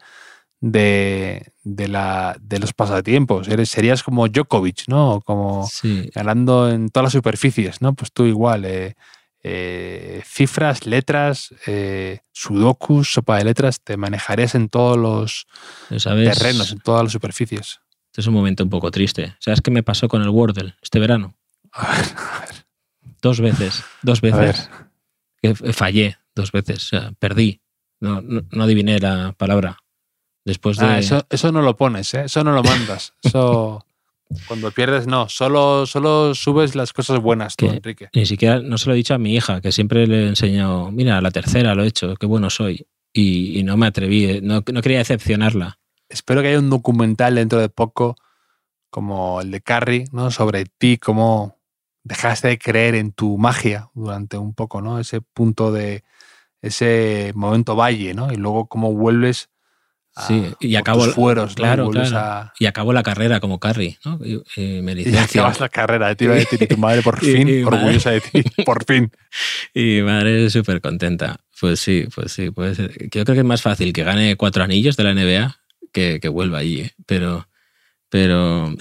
[0.60, 3.48] de, de, la, de los pasatiempos.
[3.48, 5.20] Eres, serías como Djokovic, ¿no?
[5.24, 6.10] Como Sí.
[6.14, 7.94] ganando en todas las superficies, ¿no?
[7.94, 8.64] Pues tú igual.
[8.64, 8.94] eh,
[9.46, 15.46] eh, cifras, letras, eh, sudokus, sopa de letras, te manejarías en todos los
[15.90, 17.80] terrenos, en todas las superficies.
[18.06, 19.34] Este es un momento un poco triste.
[19.40, 21.34] ¿Sabes qué me pasó con el Wordle este verano?
[21.72, 22.64] A ver, a ver,
[23.20, 23.82] Dos veces.
[24.00, 24.70] Dos veces.
[25.44, 27.60] Que fallé dos veces, o sea, perdí.
[28.00, 29.78] No, no, no adiviné la palabra.
[30.44, 30.86] Después de.
[30.86, 32.24] Ah, eso, eso no lo pones, ¿eh?
[32.24, 33.14] eso no lo mandas.
[33.22, 33.84] Eso
[34.48, 35.28] cuando pierdes, no.
[35.28, 37.66] Solo, solo subes las cosas buenas tú.
[37.66, 38.08] Enrique.
[38.14, 40.90] Ni siquiera, no se lo he dicho a mi hija, que siempre le he enseñado,
[40.90, 42.86] mira, la tercera lo he hecho, qué bueno soy.
[43.12, 45.78] Y, y no me atreví, eh, no, no quería decepcionarla.
[46.08, 48.16] Espero que haya un documental dentro de poco,
[48.90, 50.30] como el de Carrie, ¿no?
[50.30, 51.53] Sobre ti, cómo
[52.04, 55.00] dejaste de creer en tu magia durante un poco, ¿no?
[55.00, 56.04] Ese punto de
[56.62, 58.32] ese momento valle, ¿no?
[58.32, 59.50] Y luego cómo vuelves
[60.16, 61.54] a, Sí, y acabo- fueros, ¿no?
[61.56, 62.26] claro, Y vuelves claro.
[62.26, 64.18] a- Y acabó la carrera como Carrie, ¿no?
[64.24, 65.40] Y, y me y licencio.
[65.42, 67.78] acabas la carrera, te iba a decir, y tu madre por Y- fin, y madre.
[67.78, 69.10] orgullosa de ti, por fin.
[69.74, 71.38] Y mi madre súper contenta.
[71.60, 72.50] Pues sí, pues sí.
[72.50, 72.88] Pues, yo
[73.24, 75.56] creo que es más fácil que gane cuatro anillos de la NBA
[75.92, 76.80] que, que vuelva allí.
[76.82, 76.92] ¿eh?
[77.06, 77.48] Pero,
[78.08, 78.74] pero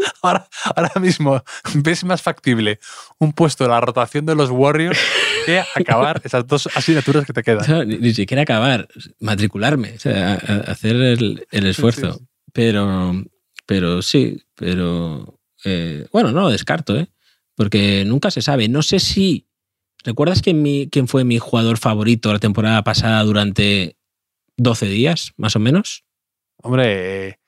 [0.22, 1.42] Ahora, ahora mismo
[1.74, 2.78] ves más factible
[3.18, 4.98] un puesto en la rotación de los Warriors
[5.46, 7.64] que acabar esas dos asignaturas que te o quedan.
[7.64, 8.88] sea, ni, ni siquiera acabar,
[9.20, 12.12] matricularme, o sea, a- a- hacer el, el esfuerzo.
[12.12, 12.26] Sí, sí.
[12.52, 13.24] Pero,
[13.66, 17.08] pero sí, pero eh, bueno, no lo descarto, ¿eh?
[17.54, 18.68] porque nunca se sabe.
[18.68, 19.46] No sé si.
[20.02, 23.98] ¿Recuerdas quién, mi, quién fue mi jugador favorito la temporada pasada durante
[24.56, 26.04] 12 días, más o menos?
[26.62, 27.38] Hombre, eh,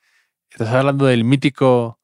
[0.51, 1.99] estás hablando del mítico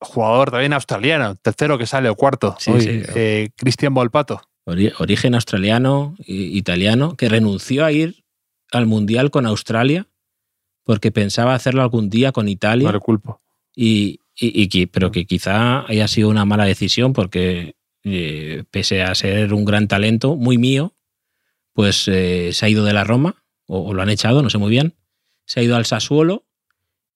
[0.00, 3.02] jugador también australiano, tercero que sale o cuarto, Sí, hoy, sí.
[3.14, 4.40] eh, Cristian Volpato.
[4.66, 8.24] Ori- Origen australiano, italiano, que renunció a ir
[8.72, 10.06] al Mundial con Australia
[10.84, 12.88] porque pensaba hacerlo algún día con Italia.
[12.88, 13.40] No le culpo.
[13.74, 17.74] y, y- pero que quizá haya sido una mala decisión porque
[18.04, 20.94] eh, pese a ser un gran talento, muy mío,
[21.72, 24.58] pues eh, se ha ido de la Roma, o, o lo han echado, no sé
[24.58, 24.94] muy bien,
[25.46, 26.44] se ha ido al Sassuolo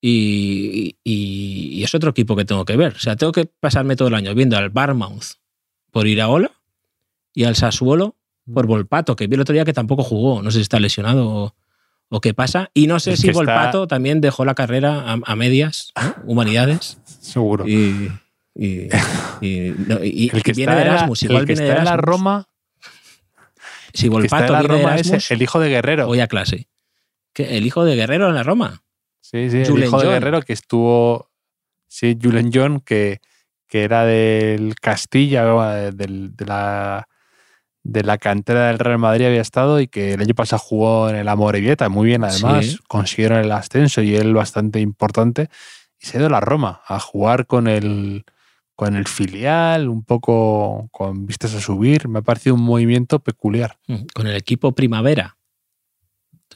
[0.01, 2.95] y, y- y es otro equipo que tengo que ver.
[2.95, 5.35] O sea, tengo que pasarme todo el año viendo al Barmouth
[5.91, 6.51] por Iraola
[7.35, 8.17] y al Sassuolo
[8.53, 11.29] por Volpato, que vi el otro día que tampoco jugó, no sé si está lesionado
[11.29, 11.55] o,
[12.09, 12.71] o qué pasa.
[12.75, 15.93] Y no sé Es si que está- Volpato también dejó la carrera a, a medias,
[16.01, 16.15] ¿no?
[16.25, 16.99] humanidades.
[17.21, 17.67] Seguro.
[17.69, 18.11] Y,
[18.55, 18.89] y,
[19.41, 21.79] y- no, y- el que y viene de Erasmus, el igual que viene de está
[21.81, 21.97] en la.
[21.97, 22.49] Roma,
[23.93, 26.07] Si el que está en Volpato la de es Erasmus, el hijo de Guerrero.
[26.07, 26.69] voy a clase.
[27.35, 27.57] ¿Qué?
[27.59, 28.83] ¿El hijo de Guerrero en la Roma?
[29.31, 30.09] Sí, sí, el hijo de.
[30.09, 31.31] Guerrero que estuvo.
[31.87, 33.21] Sí, Julen John, que,
[33.67, 35.45] que era del Castilla,
[35.87, 37.09] eh, del- de, la,
[37.83, 41.17] de la cantera del Real Madrid había estado y que el año pasado jugó en
[41.17, 42.65] el Amorebieta, muy bien además.
[42.67, 42.79] Sí.
[42.89, 45.49] Consiguieron el ascenso y él bastante importante.
[46.01, 48.25] Y se ha ido a la Roma a jugar con el,
[48.77, 52.07] con el filial, un poco con vistas a subir.
[52.09, 53.79] Me ha parecido un movimiento peculiar.
[53.89, 55.38] Mm, Con el equipo Primavera.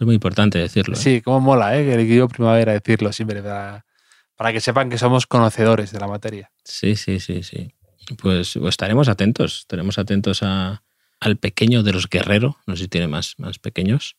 [0.03, 0.95] Es muy importante decirlo.
[0.97, 0.99] ¿eh?
[0.99, 1.95] Sí, como mola, ¿eh?
[1.95, 3.87] el equipo primavera decirlo siempre para,
[4.35, 6.51] para que sepan que somos conocedores de la materia.
[6.65, 7.73] Sí, sí, sí, sí.
[8.21, 10.83] Pues, pues estaremos atentos, estaremos atentos a,
[11.21, 14.17] al pequeño de los guerreros, no sé si tiene más, más pequeños,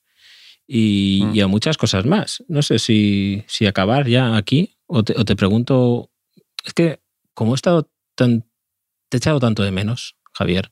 [0.66, 1.36] y, Mm.
[1.36, 2.42] y a muchas cosas más.
[2.48, 6.10] No sé si, si acabar ya aquí o te, o te pregunto,
[6.64, 7.02] es que
[7.34, 8.46] como he estado tan,
[9.10, 10.72] te he echado tanto de menos, Javier,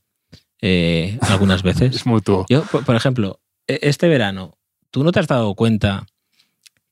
[0.61, 1.93] eh, algunas veces.
[1.97, 2.45] Es mutuo.
[2.47, 4.57] Yo, por, por ejemplo, e- este verano,
[4.91, 6.05] ¿tú no te has dado cuenta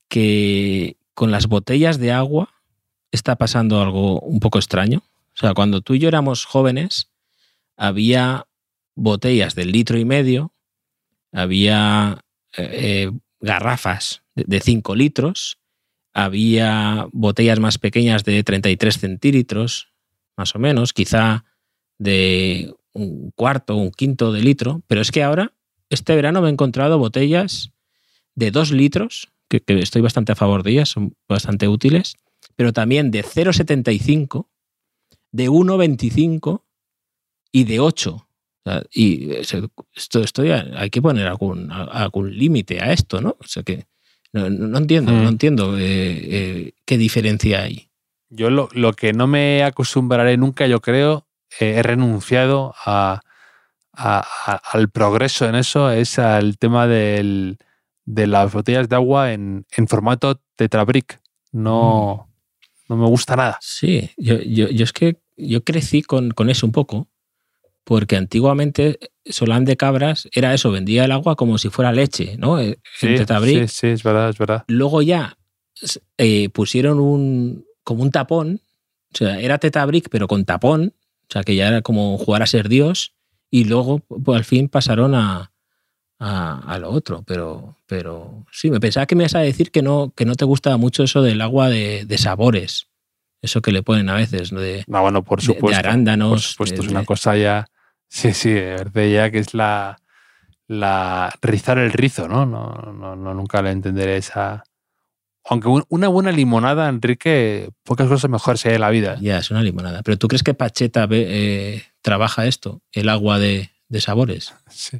[0.08, 2.50] que con las botellas de agua
[3.12, 5.04] está pasando algo un poco extraño?
[5.36, 7.10] O sea, cuando tú y yo éramos jóvenes,
[7.78, 8.47] había
[8.95, 10.54] botellas del litro y medio,
[11.32, 12.26] había
[12.58, 15.60] eh, garrafas de 5 litros,
[16.14, 19.89] había botellas más pequeñas de 33 centímetros,
[20.36, 21.45] más o menos, quizá
[21.97, 25.54] de un cuarto o un quinto de litro, pero es que ahora,
[25.89, 27.72] este verano me he encontrado botellas
[28.36, 32.16] de 2 litros, que, que estoy bastante a favor de ellas, son bastante útiles,
[32.56, 34.48] pero también de 0,75,
[35.32, 36.64] de 1,25
[37.52, 38.12] y de 8.
[38.16, 38.26] O
[38.70, 43.38] sea, y eso- esto, esto ya- hay que poner algún, algún límite a esto, ¿no?
[43.40, 43.88] O sea que
[44.34, 45.24] no, no- no entiendo, Mm.
[45.24, 47.90] no entiendo eh, eh, qué diferencia hay.
[48.30, 51.26] Yo lo, lo que no me acostumbraré nunca, yo creo,
[51.60, 53.22] eh, he renunciado a,
[53.94, 57.58] a- a- al progreso en eso, es al tema del,
[58.10, 61.22] de las botellas de agua en, en formato tetrabric.
[61.51, 62.28] No,
[62.88, 63.60] no me gusta nada.
[63.62, 67.07] Sí, yo, yo, yo es que yo crecí con, con eso un poco,
[67.84, 72.60] porque antiguamente Solán de Cabras era eso, vendía el agua como si fuera leche, ¿no?
[72.60, 73.68] Eh, en Tetrabric.
[73.68, 74.64] sí, sí, es verdad, es verdad.
[74.68, 75.38] Luego ya
[76.18, 78.62] eh, pusieron un como un tapón,
[79.14, 80.95] o sea, era Tetrabric pero con tapón,
[81.30, 83.14] o sea, que ya era como jugar a ser Dios,
[83.51, 85.51] y luego pues, al fin pasaron a,
[86.20, 89.82] a, a lo otro, pero, pero sí, me pensaba que me ibas a decir que
[89.82, 92.88] no, que no te gusta mucho eso del agua de, de sabores,
[93.42, 94.60] eso que le ponen a veces, ¿no?
[94.60, 95.80] de, No, bueno, por de- de supuesto.
[95.80, 96.30] arándanos.
[96.30, 97.68] Por supuesto, de- es una de- cosa ya.
[98.10, 99.98] Sí, sí, verde ya que es la,
[100.68, 102.46] la rizar el rizo, ¿no?
[102.46, 104.64] No, no, no nunca le entenderé esa.
[105.46, 109.18] Aunque un- una buena limonada, Enrique, pocas cosas mejor se en la vida.
[109.22, 110.04] Ya, es una limonada.
[110.04, 114.54] Pero ¿tú crees que Pacheta eh, trabaja esto, el agua de, de sabores?
[114.70, 114.98] Sí,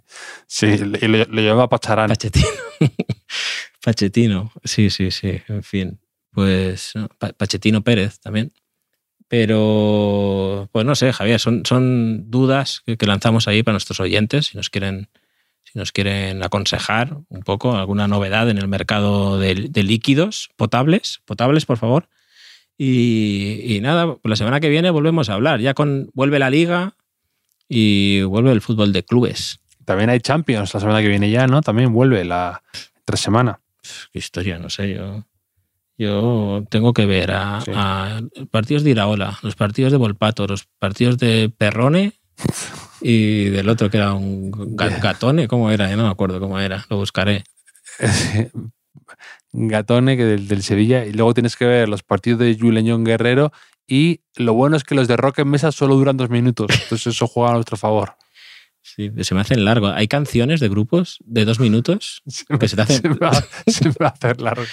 [0.48, 2.10] sí y lo, lo lleva Pacharán.
[2.10, 2.48] Pachetino.
[3.84, 6.00] Pachetino, sí, sí, sí, en fin.
[6.32, 8.52] Pues no, Pa- Pachetino Pérez también.
[9.28, 14.48] Pero, pues no sé, Javier, son, son dudas que, que lanzamos ahí para nuestros oyentes,
[14.48, 15.08] si nos quieren,
[15.64, 21.22] si nos quieren aconsejar un poco, alguna novedad en el mercado de, de líquidos potables,
[21.26, 22.10] potables, por favor.
[22.76, 25.60] Y, y nada, pues la semana que viene volvemos a hablar.
[25.62, 26.96] Ya con vuelve la liga
[27.70, 29.60] y vuelve el fútbol de clubes.
[29.86, 31.62] También hay Champions la semana que viene ya, ¿no?
[31.62, 32.62] También vuelve la
[32.98, 33.60] entre semana.
[34.12, 35.24] qué historia, no sé, yo.
[35.98, 37.72] Yo tengo que ver a, Sí.
[37.76, 42.14] a partidos de Iraola, los partidos de Volpato, los partidos de Perrone
[43.02, 44.52] y del otro que era un.
[44.76, 45.90] Gatone, ¿cómo era?
[45.90, 47.44] Yo no me acuerdo cómo era, lo buscaré.
[49.52, 53.52] Gatone que del, del Sevilla y luego tienes que ver los partidos de Juleñón Guerrero
[53.90, 57.08] y lo bueno es que los de Rock en Mesa solo duran dos minutos, entonces
[57.16, 58.14] eso juega a nuestro favor.
[58.82, 59.88] Sí, se me hacen largo.
[59.88, 62.22] ¿Hay canciones de grupos de dos minutos?
[62.28, 63.32] Se me, Que se te hacen- se me va,
[63.68, 64.64] se me va a hacer largo.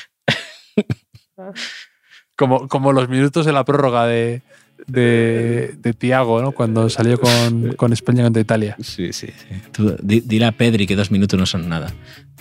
[2.37, 4.43] Como, como los minutos de la prórroga de,
[4.87, 6.53] de, de Tiago, ¿no?
[6.53, 8.77] Cuando salió con, con España contra Italia.
[8.83, 9.57] Sí, sí, sí.
[9.73, 11.93] Tú, di- dile a Pedri que dos minutos no son nada.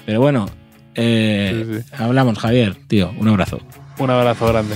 [0.05, 0.47] Pero bueno,
[0.95, 1.93] eh, Sí, sí.
[2.03, 3.13] hablamos, Javier, tío.
[3.17, 3.59] Un abrazo.
[3.97, 4.75] Un abrazo grande.